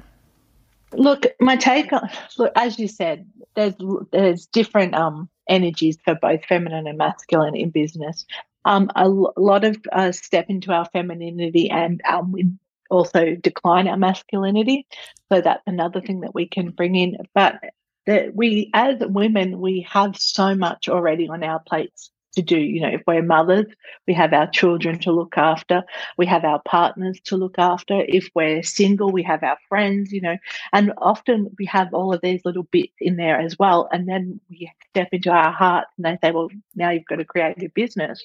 Look, 0.93 1.25
my 1.41 1.57
take 1.57 1.95
on 1.95 2.11
look 2.37 2.53
as 2.57 2.79
you 2.79 2.89
said, 2.89 3.27
there's 3.55 3.73
there's 4.13 4.45
different 4.45 4.95
um 4.95 5.31
energies 5.49 5.99
for 6.05 6.15
both 6.15 6.45
feminine 6.45 6.87
and 6.87 6.99
masculine 6.99 7.57
in 7.57 7.71
business. 7.71 8.27
Um, 8.65 8.91
a 8.97 9.09
lot 9.09 9.65
of 9.65 9.77
us 9.93 10.19
step 10.19 10.47
into 10.49 10.73
our 10.73 10.87
femininity 10.93 11.71
and 11.71 12.01
um, 12.09 12.33
we 12.33 12.51
also 12.91 13.37
decline 13.37 13.89
our 13.89 13.97
masculinity. 13.97 14.87
So 15.31 15.41
that's 15.41 15.63
another 15.67 16.01
thing 16.01 16.21
that 16.21 16.35
we 16.35 16.47
can 16.47 16.71
bring 16.71 16.97
in. 16.97 17.17
But 17.35 17.61
that 18.07 18.35
we, 18.35 18.71
as 18.75 18.99
women, 19.01 19.61
we 19.61 19.87
have 19.91 20.17
so 20.17 20.55
much 20.55 20.89
already 20.89 21.29
on 21.29 21.43
our 21.43 21.61
plates 21.61 22.11
to 22.37 22.43
do. 22.43 22.59
You 22.59 22.83
know, 22.83 22.89
if 22.89 23.03
we're 23.07 23.23
mothers, 23.23 23.67
we 24.07 24.15
have 24.15 24.33
our 24.33 24.49
children 24.49 24.99
to 25.01 25.13
look 25.13 25.37
after, 25.37 25.83
we 26.17 26.27
have 26.27 26.45
our 26.45 26.63
partners 26.65 27.19
to 27.25 27.37
look 27.37 27.59
after. 27.59 28.03
If 28.07 28.31
we're 28.35 28.63
single, 28.63 29.11
we 29.11 29.23
have 29.25 29.43
our 29.43 29.59
friends, 29.69 30.13
you 30.13 30.21
know, 30.21 30.37
and 30.73 30.93
often 30.99 31.51
we 31.59 31.67
have 31.67 31.93
all 31.93 32.15
of 32.15 32.21
these 32.23 32.43
little 32.45 32.65
bits 32.65 32.95
in 33.01 33.17
there 33.17 33.41
as 33.41 33.59
well. 33.59 33.89
And 33.93 34.09
then 34.09 34.41
we 34.49 34.71
step 34.91 35.09
into 35.13 35.31
our 35.31 35.51
hearts 35.51 35.91
and 35.97 36.05
they 36.07 36.19
say, 36.23 36.33
well, 36.33 36.49
now 36.75 36.91
you've 36.91 37.07
got 37.07 37.17
to 37.17 37.25
create 37.25 37.63
a 37.63 37.69
business. 37.69 38.25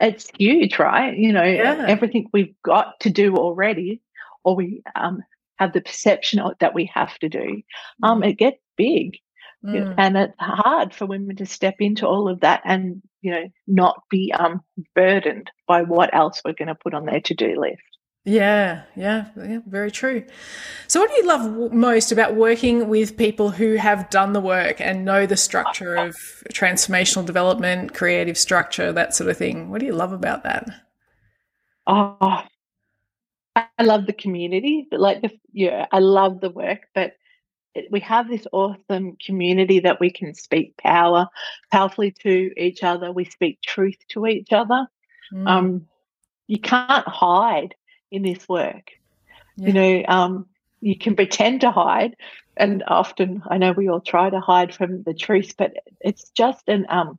It's 0.00 0.30
huge, 0.38 0.78
right? 0.78 1.16
You 1.16 1.32
know, 1.32 1.42
yeah. 1.42 1.84
everything 1.88 2.28
we've 2.32 2.54
got 2.62 3.00
to 3.00 3.10
do 3.10 3.36
already, 3.36 4.00
or 4.44 4.54
we 4.54 4.82
um, 4.94 5.22
have 5.56 5.72
the 5.72 5.80
perception 5.80 6.40
that 6.60 6.74
we 6.74 6.90
have 6.94 7.18
to 7.18 7.28
do, 7.28 7.62
um, 8.02 8.22
mm. 8.22 8.28
it 8.28 8.34
gets 8.34 8.58
big. 8.76 9.18
Mm. 9.68 9.94
And 9.98 10.16
it's 10.16 10.34
hard 10.38 10.94
for 10.94 11.06
women 11.06 11.36
to 11.36 11.46
step 11.46 11.76
into 11.80 12.06
all 12.06 12.28
of 12.28 12.40
that 12.40 12.62
and, 12.64 13.02
you 13.20 13.30
know, 13.30 13.48
not 13.66 14.02
be 14.10 14.32
um, 14.32 14.62
burdened 14.94 15.50
by 15.66 15.82
what 15.82 16.14
else 16.14 16.40
we're 16.44 16.54
going 16.54 16.68
to 16.68 16.74
put 16.74 16.94
on 16.94 17.06
their 17.06 17.20
to 17.20 17.34
do 17.34 17.60
list. 17.60 17.82
Yeah, 18.24 18.82
yeah, 18.94 19.28
yeah, 19.36 19.60
very 19.66 19.90
true. 19.90 20.24
So, 20.86 21.00
what 21.00 21.08
do 21.08 21.16
you 21.16 21.26
love 21.26 21.72
most 21.72 22.12
about 22.12 22.34
working 22.34 22.88
with 22.88 23.16
people 23.16 23.50
who 23.50 23.76
have 23.76 24.10
done 24.10 24.34
the 24.34 24.40
work 24.40 24.82
and 24.82 25.04
know 25.04 25.24
the 25.24 25.36
structure 25.36 25.94
of 25.94 26.14
transformational 26.52 27.24
development, 27.24 27.94
creative 27.94 28.36
structure, 28.36 28.92
that 28.92 29.14
sort 29.14 29.30
of 29.30 29.38
thing? 29.38 29.70
What 29.70 29.80
do 29.80 29.86
you 29.86 29.94
love 29.94 30.12
about 30.12 30.42
that? 30.42 30.68
Oh, 31.86 32.42
I 33.56 33.82
love 33.82 34.06
the 34.06 34.12
community, 34.12 34.86
but 34.90 35.00
like 35.00 35.22
the 35.22 35.30
yeah, 35.52 35.86
I 35.90 36.00
love 36.00 36.40
the 36.40 36.50
work, 36.50 36.80
but 36.94 37.14
we 37.90 38.00
have 38.00 38.28
this 38.28 38.46
awesome 38.52 39.16
community 39.24 39.80
that 39.80 40.00
we 40.00 40.10
can 40.10 40.34
speak 40.34 40.76
power 40.76 41.28
powerfully 41.70 42.12
to 42.22 42.52
each 42.56 42.82
other. 42.82 43.12
We 43.12 43.24
speak 43.24 43.60
truth 43.62 43.96
to 44.10 44.26
each 44.26 44.52
other. 44.52 44.86
Mm. 45.32 45.48
Um, 45.48 45.86
you 46.46 46.58
can't 46.58 47.06
hide 47.06 47.74
in 48.10 48.22
this 48.22 48.48
work. 48.48 48.90
Yeah. 49.56 49.66
You 49.66 49.72
know, 49.72 50.04
um, 50.08 50.46
you 50.80 50.96
can 50.96 51.16
pretend 51.16 51.62
to 51.62 51.70
hide, 51.70 52.16
and 52.56 52.84
often 52.86 53.42
I 53.48 53.58
know 53.58 53.72
we 53.72 53.88
all 53.88 54.00
try 54.00 54.30
to 54.30 54.40
hide 54.40 54.74
from 54.74 55.02
the 55.02 55.14
truth, 55.14 55.54
but 55.56 55.74
it's 56.00 56.30
just 56.30 56.68
an 56.68 56.86
um, 56.88 57.18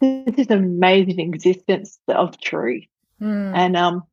this 0.00 0.34
is 0.38 0.46
an 0.48 0.64
amazing 0.64 1.20
existence 1.20 1.98
of 2.08 2.40
truth, 2.40 2.86
mm. 3.20 3.52
and 3.54 3.76
um, 3.76 4.04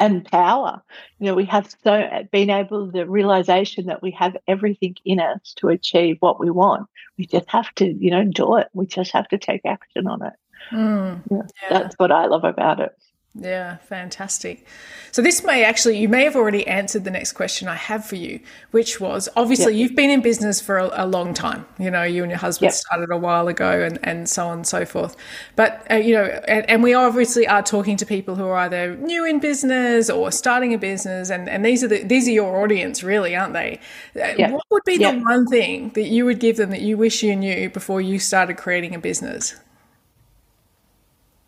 and 0.00 0.24
power. 0.24 0.82
You 1.18 1.26
know, 1.26 1.34
we 1.34 1.44
have 1.44 1.72
so 1.84 2.26
been 2.32 2.50
able 2.50 2.90
the 2.90 3.06
realization 3.06 3.86
that 3.86 4.02
we 4.02 4.10
have 4.12 4.36
everything 4.48 4.96
in 5.04 5.20
us 5.20 5.54
to 5.58 5.68
achieve 5.68 6.16
what 6.20 6.40
we 6.40 6.50
want. 6.50 6.88
We 7.18 7.26
just 7.26 7.48
have 7.50 7.72
to, 7.76 7.86
you 7.86 8.10
know, 8.10 8.24
do 8.24 8.56
it. 8.56 8.68
We 8.72 8.86
just 8.86 9.12
have 9.12 9.28
to 9.28 9.38
take 9.38 9.60
action 9.64 10.08
on 10.08 10.24
it. 10.24 10.32
Mm, 10.72 11.22
yeah. 11.30 11.42
That's 11.68 11.94
what 11.98 12.10
I 12.10 12.26
love 12.26 12.44
about 12.44 12.80
it. 12.80 12.96
Yeah, 13.34 13.76
fantastic. 13.76 14.66
So 15.12 15.22
this 15.22 15.44
may 15.44 15.62
actually, 15.62 15.98
you 15.98 16.08
may 16.08 16.24
have 16.24 16.34
already 16.34 16.66
answered 16.66 17.04
the 17.04 17.12
next 17.12 17.34
question 17.34 17.68
I 17.68 17.76
have 17.76 18.04
for 18.04 18.16
you, 18.16 18.40
which 18.72 19.00
was 19.00 19.28
obviously 19.36 19.72
yep. 19.72 19.80
you've 19.80 19.96
been 19.96 20.10
in 20.10 20.20
business 20.20 20.60
for 20.60 20.78
a, 20.78 20.90
a, 21.04 21.06
long 21.06 21.32
time. 21.32 21.64
You 21.78 21.92
know, 21.92 22.02
you 22.02 22.24
and 22.24 22.30
your 22.30 22.40
husband 22.40 22.72
yep. 22.72 22.74
started 22.74 23.08
a 23.12 23.16
while 23.16 23.46
ago, 23.46 23.82
and 23.84 24.00
and 24.02 24.28
so 24.28 24.48
on 24.48 24.58
and 24.58 24.66
so 24.66 24.84
forth. 24.84 25.16
But 25.54 25.86
uh, 25.88 25.94
you 25.96 26.12
know, 26.14 26.24
and, 26.48 26.68
and, 26.68 26.82
we 26.82 26.92
obviously 26.92 27.46
are 27.46 27.62
talking 27.62 27.96
to 27.98 28.06
people 28.06 28.34
who 28.34 28.46
are 28.46 28.56
either 28.56 28.96
new 28.96 29.24
in 29.24 29.38
business 29.38 30.10
or 30.10 30.32
starting 30.32 30.74
a 30.74 30.78
business, 30.78 31.30
and 31.30 31.48
and 31.48 31.64
these 31.64 31.84
are 31.84 31.88
the 31.88 32.02
these 32.02 32.26
are 32.26 32.32
your 32.32 32.64
audience, 32.64 33.04
really, 33.04 33.36
aren't 33.36 33.52
they? 33.52 33.78
Uh, 34.16 34.34
yep. 34.38 34.50
What 34.50 34.64
would 34.70 34.84
be 34.84 34.96
the 34.98 35.12
one 35.20 35.46
thing 35.46 35.90
that 35.90 36.08
you 36.08 36.24
would 36.24 36.40
give 36.40 36.56
them 36.56 36.70
that 36.70 36.82
you 36.82 36.96
wish 36.96 37.22
you 37.22 37.36
knew 37.36 37.70
before 37.70 38.00
you 38.00 38.18
started 38.18 38.56
creating 38.56 38.96
a 38.96 38.98
business? 38.98 39.54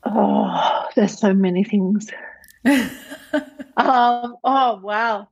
Oh, 0.05 0.82
there's 0.95 1.19
so 1.19 1.35
many 1.35 1.65
things. 1.65 2.11
um, 2.65 4.37
oh, 4.45 4.81
wow. 4.83 5.29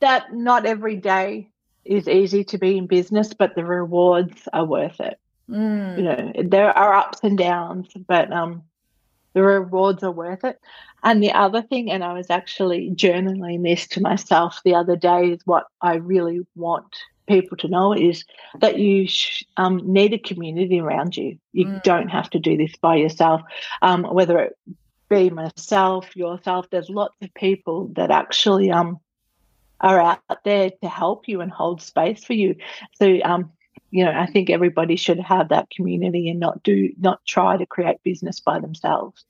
That 0.00 0.32
not 0.34 0.66
every 0.66 0.96
day 0.96 1.48
is 1.84 2.08
easy 2.08 2.44
to 2.44 2.58
be 2.58 2.76
in 2.76 2.86
business, 2.86 3.34
but 3.34 3.54
the 3.54 3.64
rewards 3.64 4.48
are 4.52 4.64
worth 4.64 5.00
it. 5.00 5.18
Mm. 5.50 5.96
You 5.96 6.04
know, 6.04 6.32
there 6.44 6.76
are 6.76 6.94
ups 6.94 7.20
and 7.22 7.38
downs, 7.38 7.88
but 8.06 8.32
um, 8.32 8.62
the 9.32 9.42
rewards 9.42 10.02
are 10.02 10.10
worth 10.10 10.44
it. 10.44 10.60
And 11.02 11.22
the 11.22 11.32
other 11.32 11.62
thing, 11.62 11.90
and 11.90 12.04
I 12.04 12.12
was 12.12 12.28
actually 12.28 12.90
journaling 12.90 13.62
this 13.62 13.86
to 13.88 14.00
myself 14.00 14.60
the 14.64 14.74
other 14.74 14.96
day, 14.96 15.32
is 15.32 15.40
what 15.44 15.66
I 15.80 15.94
really 15.94 16.46
want 16.54 16.94
people 17.28 17.56
to 17.58 17.68
know 17.68 17.92
is 17.92 18.24
that 18.60 18.78
you 18.78 19.06
sh- 19.06 19.44
um, 19.56 19.80
need 19.84 20.14
a 20.14 20.18
community 20.18 20.80
around 20.80 21.16
you. 21.16 21.38
You 21.52 21.66
mm. 21.66 21.82
don't 21.82 22.08
have 22.08 22.30
to 22.30 22.38
do 22.38 22.56
this 22.56 22.74
by 22.76 22.96
yourself. 22.96 23.42
Um, 23.82 24.04
whether 24.04 24.38
it 24.38 24.56
be 25.08 25.30
myself, 25.30 26.16
yourself, 26.16 26.66
there's 26.70 26.90
lots 26.90 27.14
of 27.22 27.32
people 27.34 27.92
that 27.94 28.10
actually 28.10 28.70
um, 28.70 28.98
are 29.80 30.00
out 30.00 30.20
there 30.44 30.70
to 30.82 30.88
help 30.88 31.28
you 31.28 31.40
and 31.40 31.50
hold 31.50 31.82
space 31.82 32.24
for 32.24 32.34
you. 32.34 32.56
So, 32.94 33.18
um, 33.24 33.52
you 33.90 34.04
know, 34.04 34.12
I 34.12 34.26
think 34.26 34.50
everybody 34.50 34.96
should 34.96 35.20
have 35.20 35.48
that 35.48 35.70
community 35.70 36.28
and 36.28 36.40
not 36.40 36.62
do 36.62 36.92
not 36.98 37.24
try 37.26 37.56
to 37.56 37.66
create 37.66 38.02
business 38.02 38.40
by 38.40 38.60
themselves. 38.60 39.24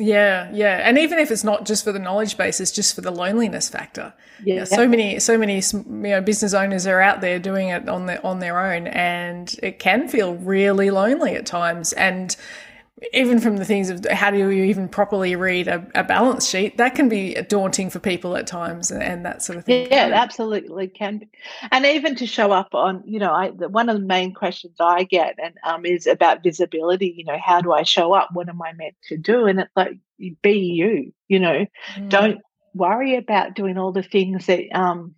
Yeah, 0.00 0.50
yeah, 0.52 0.80
and 0.82 0.98
even 0.98 1.20
if 1.20 1.30
it's 1.30 1.44
not 1.44 1.66
just 1.66 1.84
for 1.84 1.92
the 1.92 2.00
knowledge 2.00 2.36
base, 2.36 2.58
it's 2.58 2.72
just 2.72 2.96
for 2.96 3.00
the 3.00 3.12
loneliness 3.12 3.68
factor. 3.68 4.12
Yeah, 4.42 4.56
yeah 4.56 4.64
so 4.64 4.88
many, 4.88 5.20
so 5.20 5.38
many, 5.38 5.62
you 5.72 5.84
know, 5.84 6.20
business 6.20 6.52
owners 6.52 6.84
are 6.88 7.00
out 7.00 7.20
there 7.20 7.38
doing 7.38 7.68
it 7.68 7.88
on 7.88 8.06
their 8.06 8.24
on 8.26 8.40
their 8.40 8.58
own, 8.58 8.88
and 8.88 9.54
it 9.62 9.78
can 9.78 10.08
feel 10.08 10.34
really 10.34 10.90
lonely 10.90 11.36
at 11.36 11.46
times. 11.46 11.92
And 11.92 12.36
even 13.12 13.40
from 13.40 13.56
the 13.56 13.64
things 13.64 13.90
of 13.90 14.04
how 14.10 14.30
do 14.30 14.36
you 14.36 14.50
even 14.50 14.88
properly 14.88 15.34
read 15.34 15.66
a, 15.66 15.86
a, 15.96 16.04
balance 16.04 16.48
sheet, 16.48 16.76
that 16.76 16.94
can 16.94 17.08
be 17.08 17.34
daunting 17.48 17.90
for 17.90 17.98
people 17.98 18.36
at 18.36 18.46
times, 18.46 18.92
and, 18.92 19.02
and 19.02 19.26
that 19.26 19.42
sort 19.42 19.58
of 19.58 19.64
thing. 19.64 19.88
Yeah, 19.90 20.10
absolutely 20.14 20.86
can 20.88 21.18
be. 21.18 21.28
And 21.72 21.84
even 21.84 22.14
to 22.16 22.26
show 22.26 22.52
up 22.52 22.72
on, 22.72 23.02
you 23.04 23.18
know, 23.18 23.32
I, 23.32 23.50
the, 23.50 23.68
one 23.68 23.88
of 23.88 23.96
the 23.96 24.06
main 24.06 24.32
questions 24.32 24.76
I 24.78 25.02
get 25.02 25.36
and 25.42 25.54
um, 25.64 25.84
is 25.84 26.06
about 26.06 26.44
visibility. 26.44 27.12
You 27.16 27.24
know, 27.24 27.38
how 27.42 27.60
do 27.60 27.72
I 27.72 27.82
show 27.82 28.12
up? 28.12 28.30
What 28.32 28.48
am 28.48 28.62
I 28.62 28.72
meant 28.74 28.94
to 29.08 29.16
do? 29.16 29.46
And 29.46 29.58
it's 29.60 29.72
like, 29.74 29.98
be 30.42 30.58
you. 30.58 31.12
You 31.26 31.40
know, 31.40 31.66
mm. 31.96 32.08
don't 32.08 32.40
worry 32.74 33.16
about 33.16 33.56
doing 33.56 33.76
all 33.76 33.90
the 33.90 34.02
things 34.04 34.46
that 34.46 34.72
um, 34.72 35.16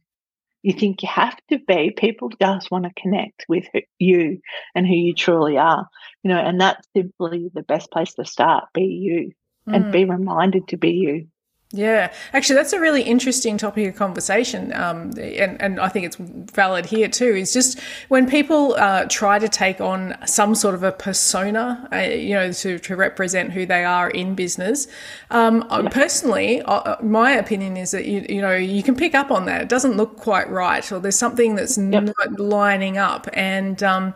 you 0.66 0.72
think 0.72 1.00
you 1.00 1.08
have 1.08 1.36
to 1.48 1.60
be. 1.60 1.92
People 1.96 2.28
just 2.42 2.72
want 2.72 2.86
to 2.86 3.00
connect 3.00 3.44
with 3.48 3.68
you 4.00 4.40
and 4.74 4.84
who 4.84 4.96
you 4.96 5.14
truly 5.14 5.56
are, 5.56 5.86
you 6.24 6.28
know, 6.28 6.40
and 6.40 6.60
that's 6.60 6.84
simply 6.92 7.52
the 7.54 7.62
best 7.62 7.88
place 7.92 8.14
to 8.14 8.24
start. 8.24 8.64
Be 8.74 8.82
you 8.82 9.30
mm. 9.68 9.76
and 9.76 9.92
be 9.92 10.04
mm. 10.04 10.10
reminded 10.10 10.66
to 10.68 10.76
be 10.76 10.90
you. 10.90 11.28
Yeah, 11.72 12.12
actually, 12.32 12.54
that's 12.54 12.72
a 12.72 12.80
really 12.80 13.02
interesting 13.02 13.58
topic 13.58 13.88
of 13.88 13.96
conversation, 13.96 14.72
um, 14.72 15.10
and 15.18 15.60
and 15.60 15.80
I 15.80 15.88
think 15.88 16.06
it's 16.06 16.14
valid 16.16 16.86
here 16.86 17.08
too. 17.08 17.34
Is 17.34 17.52
just 17.52 17.80
when 18.06 18.30
people 18.30 18.76
uh, 18.78 19.06
try 19.10 19.40
to 19.40 19.48
take 19.48 19.80
on 19.80 20.16
some 20.26 20.54
sort 20.54 20.76
of 20.76 20.84
a 20.84 20.92
persona, 20.92 21.88
uh, 21.92 21.96
you 21.96 22.34
know, 22.34 22.52
to, 22.52 22.78
to 22.78 22.94
represent 22.94 23.52
who 23.52 23.66
they 23.66 23.84
are 23.84 24.08
in 24.10 24.36
business. 24.36 24.86
Um. 25.30 25.66
Personally, 25.90 26.62
uh, 26.62 27.02
my 27.02 27.32
opinion 27.32 27.76
is 27.76 27.90
that 27.90 28.06
you 28.06 28.24
you 28.28 28.40
know 28.40 28.54
you 28.54 28.84
can 28.84 28.94
pick 28.94 29.16
up 29.16 29.32
on 29.32 29.46
that. 29.46 29.60
It 29.60 29.68
doesn't 29.68 29.96
look 29.96 30.16
quite 30.18 30.48
right, 30.48 30.90
or 30.92 31.00
there's 31.00 31.18
something 31.18 31.56
that's 31.56 31.76
yep. 31.76 32.04
not 32.04 32.38
lining 32.38 32.96
up, 32.96 33.28
and 33.32 33.82
um, 33.82 34.14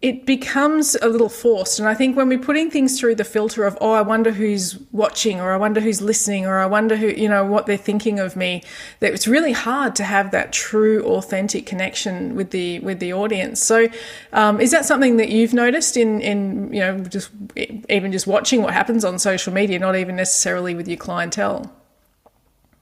it 0.00 0.24
becomes 0.24 0.94
a 1.02 1.08
little 1.08 1.28
forced. 1.28 1.80
And 1.80 1.88
I 1.88 1.94
think 1.94 2.16
when 2.16 2.28
we're 2.28 2.38
putting 2.38 2.70
things 2.70 3.00
through 3.00 3.16
the 3.16 3.24
filter 3.24 3.64
of, 3.64 3.76
oh, 3.80 3.90
I 3.90 4.02
wonder 4.02 4.30
who's 4.30 4.78
watching, 4.92 5.40
or 5.40 5.52
I 5.52 5.56
wonder 5.56 5.80
who's 5.80 6.00
listening, 6.00 6.46
or 6.46 6.58
I 6.58 6.66
wonder 6.66 6.94
who, 6.94 7.08
you 7.08 7.28
know, 7.28 7.44
what 7.44 7.66
they're 7.66 7.76
thinking 7.76 8.20
of 8.20 8.36
me, 8.36 8.62
that 9.00 9.12
it's 9.12 9.26
really 9.26 9.50
hard 9.50 9.96
to 9.96 10.04
have 10.04 10.30
that 10.30 10.52
true, 10.52 11.04
authentic 11.04 11.66
connection 11.66 12.36
with 12.36 12.52
the 12.52 12.78
with 12.78 13.00
the 13.00 13.12
audience. 13.12 13.60
So, 13.60 13.88
um, 14.32 14.60
is 14.60 14.70
that 14.70 14.84
something 14.84 15.16
that 15.16 15.30
you've 15.30 15.52
noticed 15.52 15.96
in 15.96 16.20
in 16.20 16.72
you 16.72 16.80
know 16.80 17.00
just 17.00 17.30
even 17.56 18.12
just 18.12 18.28
watching 18.28 18.62
what 18.62 18.74
happens 18.74 19.04
on 19.04 19.18
social 19.18 19.52
media, 19.52 19.80
not 19.80 19.96
even 19.96 20.14
necessarily 20.14 20.76
with 20.76 20.86
your 20.86 20.96
clientele? 20.98 21.72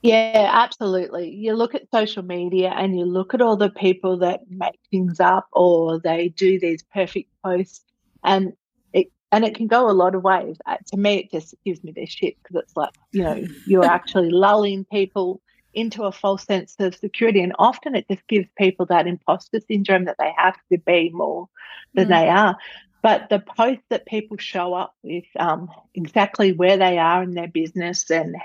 Yeah, 0.01 0.49
absolutely. 0.53 1.31
You 1.31 1.55
look 1.55 1.75
at 1.75 1.89
social 1.93 2.23
media 2.23 2.73
and 2.75 2.97
you 2.97 3.05
look 3.05 3.33
at 3.33 3.41
all 3.41 3.57
the 3.57 3.69
people 3.69 4.17
that 4.17 4.41
make 4.49 4.79
things 4.91 5.19
up 5.19 5.47
or 5.51 5.99
they 5.99 6.29
do 6.29 6.59
these 6.59 6.83
perfect 6.83 7.29
posts 7.43 7.83
and 8.23 8.53
it 8.93 9.07
and 9.31 9.43
it 9.43 9.55
can 9.55 9.67
go 9.67 9.89
a 9.89 9.91
lot 9.91 10.15
of 10.15 10.23
ways. 10.23 10.57
Uh, 10.65 10.77
to 10.91 10.97
me, 10.97 11.15
it 11.15 11.31
just 11.31 11.55
gives 11.65 11.83
me 11.83 11.91
this 11.91 12.09
shit 12.09 12.35
because 12.41 12.63
it's 12.63 12.77
like, 12.77 12.93
you 13.11 13.23
know, 13.23 13.43
you're 13.65 13.85
actually 13.97 14.29
lulling 14.29 14.85
people 14.85 15.41
into 15.73 16.03
a 16.03 16.11
false 16.11 16.43
sense 16.43 16.75
of 16.79 16.95
security. 16.95 17.41
And 17.41 17.53
often 17.59 17.95
it 17.95 18.07
just 18.09 18.25
gives 18.27 18.47
people 18.57 18.85
that 18.87 19.07
imposter 19.07 19.59
syndrome 19.67 20.05
that 20.05 20.17
they 20.17 20.33
have 20.37 20.57
to 20.71 20.77
be 20.77 21.11
more 21.13 21.49
than 21.93 22.07
mm. 22.07 22.09
they 22.09 22.29
are. 22.29 22.57
But 23.03 23.29
the 23.29 23.39
posts 23.39 23.85
that 23.89 24.05
people 24.05 24.37
show 24.37 24.73
up 24.73 24.95
with 25.03 25.25
um, 25.39 25.69
exactly 25.93 26.51
where 26.51 26.77
they 26.77 26.97
are 26.97 27.21
in 27.23 27.35
their 27.35 27.47
business 27.47 28.09
and 28.09 28.35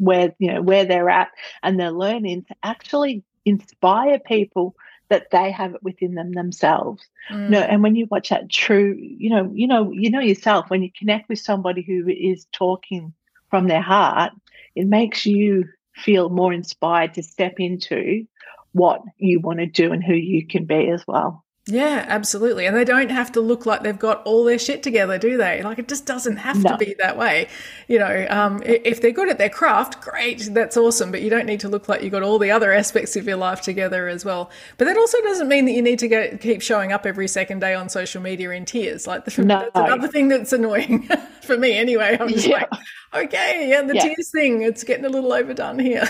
where 0.00 0.34
you 0.38 0.52
know 0.52 0.62
where 0.62 0.84
they're 0.84 1.10
at 1.10 1.28
and 1.62 1.78
their 1.78 1.92
learning 1.92 2.44
to 2.44 2.54
actually 2.62 3.22
inspire 3.44 4.18
people 4.18 4.74
that 5.10 5.30
they 5.30 5.50
have 5.50 5.74
it 5.74 5.82
within 5.82 6.14
them 6.14 6.32
themselves. 6.32 7.02
Mm. 7.30 7.50
No, 7.50 7.58
and 7.58 7.82
when 7.82 7.96
you 7.96 8.06
watch 8.10 8.30
that 8.30 8.48
true, 8.48 8.96
you 8.98 9.28
know, 9.28 9.50
you 9.52 9.66
know, 9.66 9.92
you 9.92 10.10
know 10.10 10.20
yourself 10.20 10.70
when 10.70 10.82
you 10.82 10.90
connect 10.96 11.28
with 11.28 11.40
somebody 11.40 11.82
who 11.82 12.08
is 12.08 12.46
talking 12.52 13.12
from 13.50 13.66
their 13.66 13.82
heart, 13.82 14.32
it 14.74 14.86
makes 14.86 15.26
you 15.26 15.64
feel 15.96 16.28
more 16.28 16.52
inspired 16.52 17.14
to 17.14 17.22
step 17.22 17.54
into 17.58 18.24
what 18.72 19.02
you 19.18 19.40
want 19.40 19.58
to 19.58 19.66
do 19.66 19.92
and 19.92 20.02
who 20.02 20.14
you 20.14 20.46
can 20.46 20.64
be 20.64 20.88
as 20.88 21.04
well. 21.06 21.44
Yeah, 21.70 22.04
absolutely. 22.08 22.66
And 22.66 22.76
they 22.76 22.84
don't 22.84 23.10
have 23.10 23.30
to 23.32 23.40
look 23.40 23.64
like 23.64 23.82
they've 23.82 23.98
got 23.98 24.22
all 24.24 24.44
their 24.44 24.58
shit 24.58 24.82
together, 24.82 25.18
do 25.18 25.36
they? 25.36 25.62
Like 25.62 25.78
it 25.78 25.88
just 25.88 26.04
doesn't 26.04 26.38
have 26.38 26.62
no. 26.62 26.70
to 26.70 26.76
be 26.76 26.94
that 26.98 27.16
way. 27.16 27.48
You 27.86 27.98
know, 27.98 28.26
um, 28.28 28.62
if 28.64 29.00
they're 29.00 29.12
good 29.12 29.28
at 29.28 29.38
their 29.38 29.48
craft, 29.48 30.00
great, 30.00 30.48
that's 30.52 30.76
awesome. 30.76 31.10
But 31.10 31.22
you 31.22 31.30
don't 31.30 31.46
need 31.46 31.60
to 31.60 31.68
look 31.68 31.88
like 31.88 32.02
you've 32.02 32.12
got 32.12 32.22
all 32.22 32.38
the 32.38 32.50
other 32.50 32.72
aspects 32.72 33.14
of 33.16 33.26
your 33.26 33.36
life 33.36 33.60
together 33.60 34.08
as 34.08 34.24
well. 34.24 34.50
But 34.78 34.86
that 34.86 34.96
also 34.96 35.20
doesn't 35.22 35.48
mean 35.48 35.64
that 35.66 35.72
you 35.72 35.82
need 35.82 35.98
to 36.00 36.08
go, 36.08 36.36
keep 36.38 36.62
showing 36.62 36.92
up 36.92 37.06
every 37.06 37.28
second 37.28 37.60
day 37.60 37.74
on 37.74 37.88
social 37.88 38.20
media 38.20 38.50
in 38.50 38.64
tears. 38.64 39.06
Like 39.06 39.24
the, 39.26 39.44
no. 39.44 39.60
that's 39.60 39.70
another 39.74 40.08
thing 40.08 40.28
that's 40.28 40.52
annoying 40.52 41.08
for 41.42 41.56
me 41.56 41.76
anyway. 41.76 42.16
I'm 42.18 42.28
just 42.28 42.46
yeah. 42.46 42.66
like, 43.12 43.24
okay, 43.26 43.68
yeah, 43.68 43.82
the 43.82 43.94
yeah. 43.94 44.02
tears 44.02 44.30
thing, 44.30 44.62
it's 44.62 44.84
getting 44.84 45.04
a 45.04 45.08
little 45.08 45.32
overdone 45.32 45.78
here. 45.78 46.08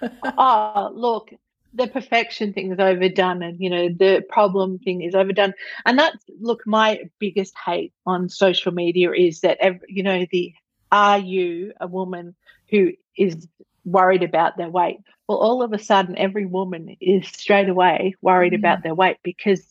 oh, 0.38 0.90
look, 0.94 1.32
the 1.72 1.86
perfection 1.86 2.52
thing 2.52 2.72
is 2.72 2.78
overdone 2.78 3.42
and 3.42 3.60
you 3.60 3.70
know 3.70 3.88
the 3.88 4.24
problem 4.28 4.78
thing 4.78 5.02
is 5.02 5.14
overdone. 5.14 5.54
And 5.86 5.98
that's 5.98 6.24
look 6.40 6.62
my 6.66 7.00
biggest 7.18 7.54
hate 7.64 7.92
on 8.06 8.28
social 8.28 8.72
media 8.72 9.12
is 9.12 9.40
that 9.40 9.58
every, 9.60 9.86
you 9.88 10.02
know 10.02 10.26
the 10.30 10.52
are 10.92 11.18
you 11.18 11.72
a 11.80 11.86
woman 11.86 12.34
who 12.70 12.92
is 13.16 13.46
worried 13.84 14.22
about 14.22 14.56
their 14.56 14.70
weight? 14.70 14.98
Well 15.28 15.38
all 15.38 15.62
of 15.62 15.72
a 15.72 15.78
sudden 15.78 16.18
every 16.18 16.46
woman 16.46 16.96
is 17.00 17.26
straight 17.28 17.68
away 17.68 18.14
worried 18.20 18.52
mm. 18.52 18.58
about 18.58 18.82
their 18.82 18.94
weight 18.94 19.18
because 19.22 19.64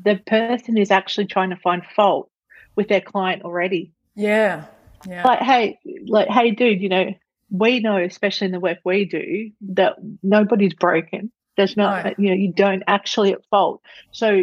the 0.00 0.16
person 0.26 0.76
is 0.76 0.90
actually 0.90 1.26
trying 1.26 1.50
to 1.50 1.56
find 1.56 1.82
fault 1.94 2.30
with 2.74 2.88
their 2.88 3.00
client 3.00 3.42
already. 3.42 3.92
Yeah 4.14 4.64
yeah. 5.06 5.22
Like 5.24 5.40
hey 5.40 5.78
like 6.06 6.28
hey 6.28 6.50
dude 6.50 6.80
you 6.80 6.88
know 6.88 7.14
we 7.50 7.80
know 7.80 7.96
especially 7.96 8.46
in 8.46 8.52
the 8.52 8.60
work 8.60 8.78
we 8.84 9.04
do 9.04 9.50
that 9.60 9.96
nobody's 10.22 10.74
broken 10.74 11.30
there's 11.56 11.76
not, 11.76 12.04
no. 12.04 12.12
you 12.18 12.28
know, 12.28 12.34
you 12.34 12.52
don't 12.52 12.82
actually 12.86 13.32
at 13.32 13.44
fault. 13.46 13.82
So 14.12 14.42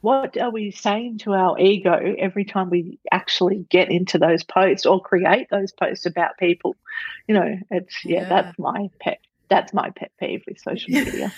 what 0.00 0.36
are 0.38 0.50
we 0.50 0.70
saying 0.70 1.18
to 1.18 1.32
our 1.32 1.58
ego 1.58 2.14
every 2.18 2.44
time 2.44 2.70
we 2.70 2.98
actually 3.10 3.66
get 3.68 3.90
into 3.90 4.18
those 4.18 4.42
posts 4.42 4.86
or 4.86 5.00
create 5.00 5.48
those 5.50 5.72
posts 5.72 6.06
about 6.06 6.38
people? 6.38 6.76
You 7.26 7.34
know, 7.34 7.58
it's 7.70 8.04
yeah, 8.04 8.22
yeah. 8.22 8.28
that's 8.28 8.58
my 8.58 8.88
pet 9.00 9.18
that's 9.52 9.74
my 9.74 9.90
pet 9.90 10.10
peeve 10.18 10.42
with 10.48 10.58
social 10.58 10.92
media. 10.92 11.32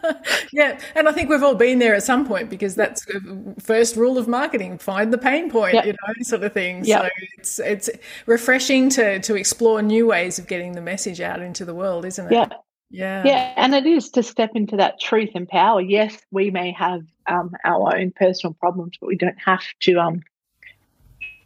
yeah, 0.52 0.80
and 0.94 1.06
I 1.06 1.12
think 1.12 1.28
we've 1.28 1.42
all 1.42 1.54
been 1.54 1.78
there 1.78 1.94
at 1.94 2.02
some 2.02 2.26
point 2.26 2.48
because 2.48 2.74
that's 2.74 3.04
the 3.04 3.54
first 3.60 3.94
rule 3.94 4.16
of 4.16 4.26
marketing: 4.26 4.78
find 4.78 5.12
the 5.12 5.18
pain 5.18 5.50
point, 5.50 5.74
yep. 5.74 5.84
you 5.84 5.92
know, 5.92 6.14
sort 6.22 6.42
of 6.44 6.52
thing. 6.54 6.84
Yep. 6.84 7.02
So 7.02 7.08
it's 7.32 7.58
it's 7.58 7.90
refreshing 8.24 8.88
to 8.90 9.20
to 9.20 9.36
explore 9.36 9.82
new 9.82 10.06
ways 10.06 10.38
of 10.38 10.46
getting 10.46 10.72
the 10.72 10.80
message 10.80 11.20
out 11.20 11.42
into 11.42 11.66
the 11.66 11.74
world, 11.74 12.06
isn't 12.06 12.26
it? 12.26 12.32
Yeah, 12.32 12.48
yeah. 12.90 13.22
Yeah. 13.26 13.52
And 13.56 13.74
it 13.74 13.86
is 13.86 14.08
to 14.10 14.22
step 14.22 14.52
into 14.54 14.76
that 14.78 14.98
truth 14.98 15.30
and 15.34 15.46
power. 15.46 15.82
Yes, 15.82 16.16
we 16.30 16.50
may 16.50 16.72
have 16.72 17.02
um, 17.26 17.52
our 17.64 17.94
own 17.94 18.12
personal 18.12 18.54
problems, 18.54 18.96
but 18.98 19.08
we 19.08 19.16
don't 19.16 19.38
have 19.44 19.62
to 19.80 19.98
um, 19.98 20.22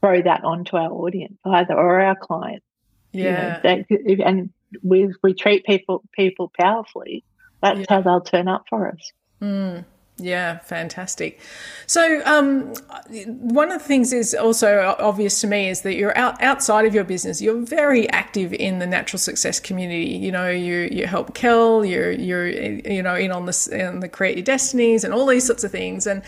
throw 0.00 0.22
that 0.22 0.44
onto 0.44 0.76
our 0.76 0.90
audience 0.90 1.36
either 1.44 1.74
or 1.74 2.00
our 2.00 2.14
clients. 2.14 2.64
Yeah. 3.10 3.60
You 3.66 3.72
know, 3.72 3.84
they, 4.06 4.22
and 4.22 4.50
we, 4.82 5.12
we 5.22 5.34
treat 5.34 5.64
people 5.64 6.02
people 6.16 6.50
powerfully, 6.58 7.24
that's 7.62 7.80
yeah. 7.80 7.86
how 7.88 8.00
they'll 8.02 8.20
turn 8.20 8.48
up 8.48 8.64
for 8.68 8.88
us. 8.88 9.12
Mm. 9.40 9.84
Yeah, 10.18 10.58
fantastic. 10.58 11.40
So, 11.86 12.22
um, 12.26 12.74
one 13.26 13.72
of 13.72 13.80
the 13.80 13.84
things 13.84 14.12
is 14.12 14.34
also 14.34 14.94
obvious 14.98 15.40
to 15.40 15.46
me 15.46 15.68
is 15.68 15.80
that 15.82 15.94
you're 15.94 16.16
out, 16.16 16.40
outside 16.42 16.84
of 16.84 16.94
your 16.94 17.02
business. 17.02 17.40
You're 17.40 17.62
very 17.62 18.08
active 18.10 18.52
in 18.52 18.78
the 18.78 18.86
natural 18.86 19.18
success 19.18 19.58
community. 19.58 20.10
You 20.10 20.30
know, 20.30 20.48
you 20.50 20.88
you 20.92 21.06
help 21.06 21.34
Kel. 21.34 21.84
You're 21.84 22.12
you're 22.12 22.46
you 22.46 23.02
know 23.02 23.16
in 23.16 23.32
on 23.32 23.46
the 23.46 23.68
in 23.72 24.00
the 24.00 24.08
create 24.08 24.36
your 24.36 24.44
destinies 24.44 25.02
and 25.02 25.14
all 25.14 25.26
these 25.26 25.46
sorts 25.46 25.64
of 25.64 25.72
things. 25.72 26.06
And 26.06 26.22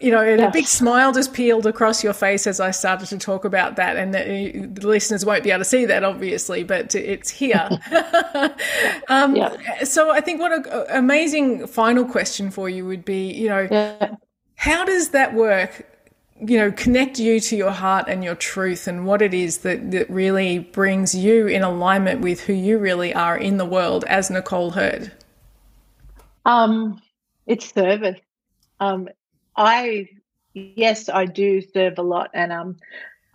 you 0.00 0.12
know, 0.12 0.22
yes. 0.22 0.48
a 0.48 0.50
big 0.52 0.66
smile 0.66 1.12
just 1.12 1.34
peeled 1.34 1.66
across 1.66 2.02
your 2.04 2.12
face 2.12 2.46
as 2.46 2.60
I 2.60 2.70
started 2.70 3.08
to 3.08 3.18
talk 3.18 3.44
about 3.44 3.76
that. 3.76 3.96
And 3.96 4.14
the, 4.14 4.66
the 4.66 4.86
listeners 4.86 5.24
won't 5.24 5.44
be 5.44 5.50
able 5.50 5.60
to 5.60 5.64
see 5.64 5.84
that, 5.84 6.04
obviously, 6.04 6.62
but 6.62 6.94
it's 6.94 7.30
here. 7.30 7.68
um, 9.08 9.36
yeah. 9.36 9.84
So, 9.84 10.10
I 10.10 10.20
think 10.20 10.40
what 10.40 10.52
an 10.52 10.86
amazing 10.90 11.66
final 11.66 12.04
question 12.04 12.50
for 12.50 12.68
you 12.68 12.86
would 12.86 13.04
be 13.04 13.15
you 13.16 13.48
know, 13.48 13.68
yeah. 13.70 14.14
how 14.56 14.84
does 14.84 15.10
that 15.10 15.34
work? 15.34 15.86
You 16.38 16.58
know, 16.58 16.72
connect 16.72 17.18
you 17.18 17.40
to 17.40 17.56
your 17.56 17.70
heart 17.70 18.06
and 18.08 18.22
your 18.22 18.34
truth 18.34 18.86
and 18.86 19.06
what 19.06 19.22
it 19.22 19.32
is 19.32 19.58
that, 19.58 19.90
that 19.92 20.10
really 20.10 20.58
brings 20.58 21.14
you 21.14 21.46
in 21.46 21.62
alignment 21.62 22.20
with 22.20 22.40
who 22.40 22.52
you 22.52 22.78
really 22.78 23.14
are 23.14 23.38
in 23.38 23.56
the 23.56 23.64
world 23.64 24.04
as 24.06 24.30
Nicol 24.30 24.72
Heard 24.72 25.12
Um, 26.44 27.00
it's 27.46 27.72
service. 27.72 28.20
Um, 28.80 29.08
I, 29.56 30.08
yes, 30.52 31.08
I 31.08 31.24
do 31.24 31.62
serve 31.62 31.94
a 31.96 32.02
lot 32.02 32.30
and 32.34 32.52
um, 32.52 32.76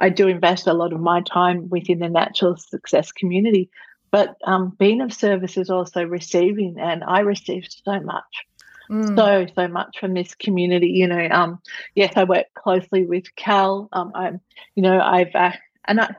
I 0.02 0.10
do 0.10 0.28
invest 0.28 0.68
a 0.68 0.74
lot 0.74 0.94
of 0.94 1.00
my 1.00 1.22
time 1.22 1.70
within 1.70 2.00
the 2.00 2.10
natural 2.10 2.58
success 2.58 3.12
community. 3.12 3.70
But 4.12 4.36
um, 4.44 4.76
being 4.78 5.00
of 5.00 5.14
service 5.14 5.56
is 5.58 5.70
also 5.70 6.04
receiving, 6.04 6.78
and 6.80 7.04
I 7.04 7.20
receive 7.20 7.66
so 7.70 8.00
much 8.02 8.46
mm. 8.92 9.16
so 9.16 9.48
so 9.56 9.68
much 9.68 10.00
from 10.00 10.14
this 10.14 10.36
community. 10.36 10.90
You 10.90 11.08
know, 11.08 11.28
um, 11.32 11.60
yes, 11.96 12.14
I 12.16 12.26
work 12.26 12.48
closely 12.54 13.06
with 13.06 13.36
Cal. 13.36 13.90
Um, 13.92 14.12
I'm, 14.14 14.42
you 14.76 14.84
know, 14.84 15.00
I've 15.00 15.34
uh, 15.36 15.54
and 15.86 16.02
I, 16.02 16.16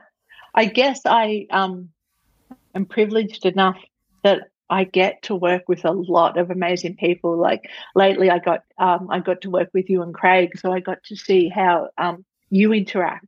I 0.53 0.65
guess 0.65 1.01
I 1.05 1.47
um, 1.51 1.89
am 2.75 2.85
privileged 2.85 3.45
enough 3.45 3.77
that 4.23 4.49
I 4.69 4.85
get 4.85 5.23
to 5.23 5.35
work 5.35 5.63
with 5.67 5.85
a 5.85 5.91
lot 5.91 6.37
of 6.37 6.49
amazing 6.49 6.95
people. 6.95 7.37
Like 7.37 7.69
lately, 7.95 8.29
I 8.29 8.39
got 8.39 8.63
um, 8.77 9.07
I 9.09 9.19
got 9.19 9.41
to 9.41 9.49
work 9.49 9.69
with 9.73 9.89
you 9.89 10.01
and 10.01 10.13
Craig, 10.13 10.57
so 10.57 10.71
I 10.71 10.79
got 10.79 11.03
to 11.05 11.15
see 11.15 11.49
how 11.49 11.89
um, 11.97 12.25
you 12.49 12.73
interact 12.73 13.27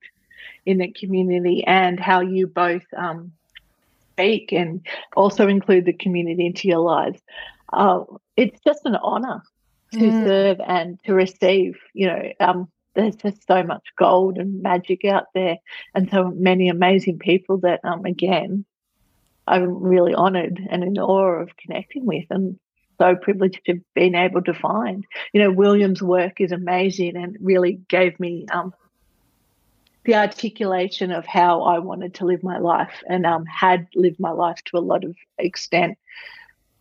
in 0.66 0.80
the 0.80 0.92
community 0.92 1.64
and 1.66 2.00
how 2.00 2.22
you 2.22 2.48
both 2.48 2.86
um, 2.98 3.32
speak 4.14 4.52
and 4.52 4.86
also 5.16 5.48
include 5.48 5.86
the 5.86 5.94
community 5.94 6.46
into 6.46 6.68
your 6.68 6.80
lives 6.80 7.22
uh, 7.71 8.04
it's 8.36 8.60
just 8.65 8.86
an 8.86 8.95
honor 8.95 9.41
to 9.93 9.99
mm. 9.99 10.25
serve 10.25 10.60
and 10.65 10.99
to 11.06 11.13
receive. 11.13 11.78
You 11.93 12.08
know, 12.08 12.32
um, 12.39 12.69
there's 12.95 13.15
just 13.15 13.45
so 13.47 13.63
much 13.63 13.84
gold 13.97 14.38
and 14.38 14.62
magic 14.62 15.06
out 15.06 15.25
there, 15.34 15.58
and 15.93 16.10
so 16.10 16.32
many 16.32 16.69
amazing 16.69 17.19
people 17.19 17.58
that, 17.60 17.82
um, 17.84 18.06
again, 18.06 18.65
I'm 19.47 19.82
really 19.82 20.13
honored 20.13 20.60
and 20.69 20.84
in 20.84 20.97
awe 20.97 21.41
of 21.41 21.56
connecting 21.58 22.06
with, 22.06 22.25
and 22.30 22.60
so 22.97 23.15
privileged 23.15 23.62
to 23.65 23.82
being 23.93 24.15
able 24.15 24.41
to 24.43 24.54
find. 24.54 25.06
You 25.34 25.43
know, 25.43 25.51
William's 25.51 26.01
work 26.01 26.39
is 26.39 26.51
amazing 26.51 27.15
and 27.15 27.38
really 27.41 27.82
gave 27.89 28.19
me 28.19 28.45
um, 28.51 28.73
the 30.06 30.15
articulation 30.15 31.12
of 31.12 31.25
how 31.25 31.63
I 31.63 31.80
wanted 31.80 32.13
to 32.15 32.25
live 32.25 32.43
my 32.43 32.60
life 32.60 33.04
and 33.10 33.25
um, 33.25 33.45
had 33.45 33.88
lived 33.95 34.19
my 34.19 34.32
life 34.32 34.60
to 34.65 34.78
a 34.78 34.80
lot 34.80 35.04
of 35.04 35.15
extent. 35.38 35.97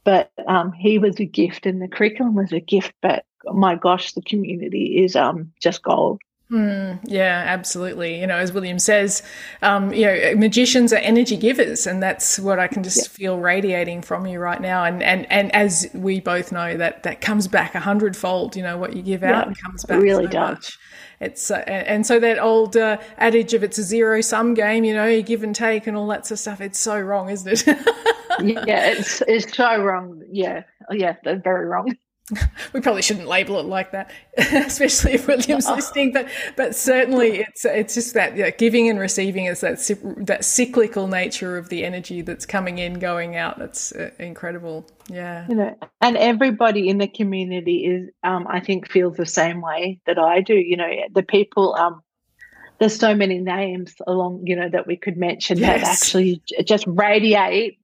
But 0.05 0.31
um, 0.47 0.73
he 0.73 0.99
was 0.99 1.19
a 1.19 1.25
gift, 1.25 1.67
and 1.67 1.81
the 1.81 1.89
curriculum 1.89 2.35
was 2.35 2.53
a 2.53 2.61
gift. 2.61 2.93
But 3.01 3.25
my 3.53 3.75
gosh, 3.75 4.13
the 4.13 4.23
community 4.23 5.03
is 5.05 5.17
um, 5.17 5.53
just 5.61 5.83
gold. 5.83 6.21
Mm, 6.51 7.01
yeah, 7.05 7.45
absolutely. 7.47 8.21
You 8.21 8.27
know, 8.27 8.37
as 8.37 8.53
William 8.53 8.79
says, 8.79 9.23
um, 9.63 9.93
you 9.95 10.05
know, 10.05 10.35
magicians 10.37 10.93
are 10.93 10.99
energy 10.99 11.37
givers, 11.37 11.87
and 11.87 12.03
that's 12.03 12.39
what 12.39 12.59
I 12.59 12.69
can 12.69 12.83
just 12.83 12.99
yeah. 12.99 13.17
feel 13.17 13.39
radiating 13.39 14.03
from 14.03 14.27
you 14.27 14.39
right 14.39 14.61
now. 14.61 14.85
And 14.85 15.03
and 15.03 15.31
and 15.33 15.53
as 15.55 15.89
we 15.95 16.21
both 16.21 16.53
know, 16.53 16.77
that 16.77 17.03
that 17.05 17.23
comes 17.23 17.49
back 17.49 17.75
a 17.75 17.81
hundredfold. 17.81 18.57
You 18.57 18.63
know, 18.63 18.77
what 18.77 18.95
you 18.95 19.03
give 19.03 19.23
out 19.23 19.49
yeah, 19.49 19.55
comes 19.55 19.85
back. 19.85 19.99
It 19.99 20.03
really 20.03 20.27
so 20.27 20.31
does. 20.31 20.57
Much. 20.57 20.79
It's 21.21 21.51
uh, 21.51 21.65
and 21.67 22.07
so 22.07 22.21
that 22.21 22.39
old 22.39 22.77
uh, 22.77 22.99
adage 23.17 23.55
of 23.55 23.65
it's 23.65 23.79
a 23.79 23.83
zero 23.83 24.21
sum 24.21 24.53
game. 24.53 24.85
You 24.85 24.95
know, 24.95 25.07
you 25.07 25.23
give 25.23 25.43
and 25.43 25.55
take 25.55 25.87
and 25.87 25.97
all 25.97 26.07
that 26.09 26.27
sort 26.27 26.33
of 26.33 26.41
stuff. 26.41 26.61
It's 26.61 26.79
so 26.79 27.01
wrong, 27.01 27.31
isn't 27.31 27.67
it? 27.67 27.79
yeah, 28.41 28.93
it's 28.93 29.23
it's 29.23 29.57
so 29.57 29.83
wrong. 29.83 30.23
Yeah, 30.31 30.63
yeah, 30.91 31.17
they're 31.25 31.41
very 31.41 31.67
wrong. 31.67 31.95
we 32.73 32.81
probably 32.81 33.03
shouldn't 33.03 33.29
label 33.29 33.61
it 33.61 33.67
like 33.67 33.93
that, 33.93 34.11
especially 34.39 35.13
if 35.13 35.27
William's 35.27 35.69
listening. 35.69 36.13
But 36.13 36.29
but 36.57 36.75
certainly 36.75 37.41
it's 37.41 37.65
it's 37.67 37.95
just 37.95 38.15
that 38.15 38.37
you 38.37 38.45
know, 38.45 38.51
giving 38.57 38.89
and 38.89 38.99
receiving 38.99 39.45
is 39.45 39.61
that 39.61 39.79
that 40.27 40.45
cyclical 40.45 41.07
nature 41.07 41.59
of 41.59 41.69
the 41.69 41.85
energy 41.85 42.23
that's 42.23 42.47
coming 42.47 42.79
in, 42.79 42.95
going 42.95 43.37
out. 43.37 43.59
That's 43.59 43.93
uh, 43.93 44.11
incredible. 44.19 44.87
Yeah, 45.09 45.47
you 45.49 45.55
know, 45.55 45.77
and 46.01 46.17
everybody 46.17 46.89
in 46.89 46.97
the 46.97 47.09
community 47.09 47.85
is, 47.85 48.09
um, 48.23 48.47
I 48.49 48.61
think, 48.61 48.91
feels 48.91 49.17
the 49.17 49.27
same 49.27 49.61
way 49.61 50.01
that 50.07 50.19
I 50.19 50.41
do. 50.41 50.55
You 50.55 50.77
know, 50.77 50.91
the 51.13 51.23
people. 51.23 51.75
Um, 51.75 52.01
there's 52.81 52.99
so 52.99 53.15
many 53.15 53.39
names 53.39 53.95
along, 54.05 54.43
you 54.47 54.57
know, 54.57 54.69
that 54.69 54.85
we 54.85 54.97
could 54.97 55.17
mention 55.17 55.59
yes. 55.59 55.81
that 55.81 55.89
actually 55.89 56.43
just 56.65 56.85
radiate 56.89 57.79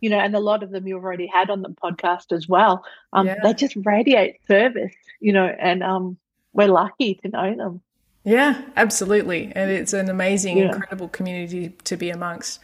you 0.00 0.10
know, 0.10 0.18
and 0.18 0.34
a 0.34 0.40
lot 0.40 0.62
of 0.62 0.70
them 0.70 0.86
you've 0.86 1.04
already 1.04 1.26
had 1.26 1.50
on 1.50 1.62
the 1.62 1.70
podcast 1.70 2.32
as 2.32 2.48
well. 2.48 2.84
Um, 3.12 3.26
yeah. 3.26 3.36
They 3.42 3.54
just 3.54 3.76
radiate 3.84 4.44
service, 4.46 4.94
you 5.20 5.32
know, 5.32 5.46
and 5.46 5.82
um, 5.82 6.18
we're 6.52 6.68
lucky 6.68 7.14
to 7.16 7.28
know 7.28 7.54
them. 7.56 7.82
Yeah, 8.26 8.60
absolutely. 8.76 9.52
And 9.54 9.70
it's 9.70 9.92
an 9.92 10.08
amazing, 10.10 10.58
yeah. 10.58 10.64
incredible 10.64 11.08
community 11.08 11.76
to 11.84 11.96
be 11.96 12.10
amongst. 12.10 12.58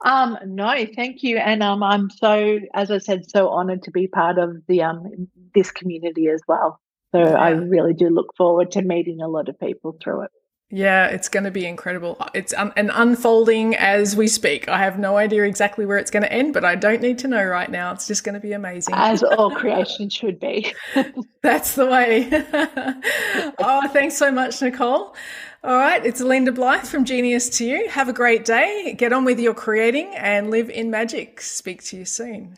Um, 0.03 0.38
no, 0.45 0.85
thank 0.95 1.23
you. 1.23 1.38
And 1.38 1.62
um, 1.62 1.83
I'm 1.83 2.09
so, 2.09 2.59
as 2.73 2.89
I 2.89 2.99
said, 2.99 3.29
so 3.29 3.49
honoured 3.49 3.83
to 3.83 3.91
be 3.91 4.07
part 4.07 4.38
of 4.38 4.57
the 4.67 4.83
um 4.83 5.27
this 5.53 5.71
community 5.71 6.27
as 6.29 6.41
well. 6.47 6.79
So 7.12 7.19
yeah. 7.19 7.33
I 7.33 7.49
really 7.51 7.93
do 7.93 8.09
look 8.09 8.35
forward 8.38 8.71
to 8.71 8.81
meeting 8.81 9.21
a 9.21 9.27
lot 9.27 9.49
of 9.49 9.59
people 9.59 9.97
through 10.01 10.23
it. 10.23 10.31
Yeah, 10.71 11.07
it's 11.07 11.29
going 11.29 11.45
to 11.45 11.51
be 11.51 11.65
incredible. 11.65 12.23
It's 12.35 12.53
um, 12.53 12.71
an 12.77 12.91
unfolding 12.91 13.75
as 13.75 14.15
we 14.15 14.27
speak. 14.27 14.69
I 14.69 14.77
have 14.77 14.99
no 14.99 15.17
idea 15.17 15.43
exactly 15.43 15.83
where 15.83 15.97
it's 15.97 16.12
going 16.12 16.21
to 16.21 16.31
end, 16.31 16.53
but 16.53 16.63
I 16.63 16.75
don't 16.75 17.01
need 17.01 17.17
to 17.19 17.27
know 17.27 17.43
right 17.43 17.71
now. 17.71 17.91
It's 17.91 18.05
just 18.05 18.23
going 18.23 18.35
to 18.35 18.39
be 18.39 18.53
amazing. 18.53 18.93
As 18.95 19.23
all 19.23 19.49
creation 19.55 20.09
should 20.09 20.39
be. 20.39 20.71
That's 21.41 21.73
the 21.73 21.88
way. 21.88 22.29
oh, 23.57 23.88
thanks 23.88 24.15
so 24.15 24.31
much, 24.31 24.62
Nicol. 24.62 25.15
All 25.62 25.76
right, 25.76 26.06
it's 26.06 26.22
Linda 26.22 26.54
Blythe 26.54 26.86
from 26.86 27.04
Genius 27.04 27.50
to 27.58 27.65
You. 27.65 27.89
Have 27.89 28.08
a 28.08 28.13
great 28.13 28.45
day. 28.45 28.95
Get 28.98 29.12
on 29.12 29.26
with 29.26 29.41
your 29.41 29.54
creating 29.54 30.15
and 30.15 30.50
live 30.50 30.69
in 30.69 30.89
magic. 30.89 31.41
Speak 31.41 31.84
to 31.84 31.98
you 31.98 32.06
soon. 32.06 32.58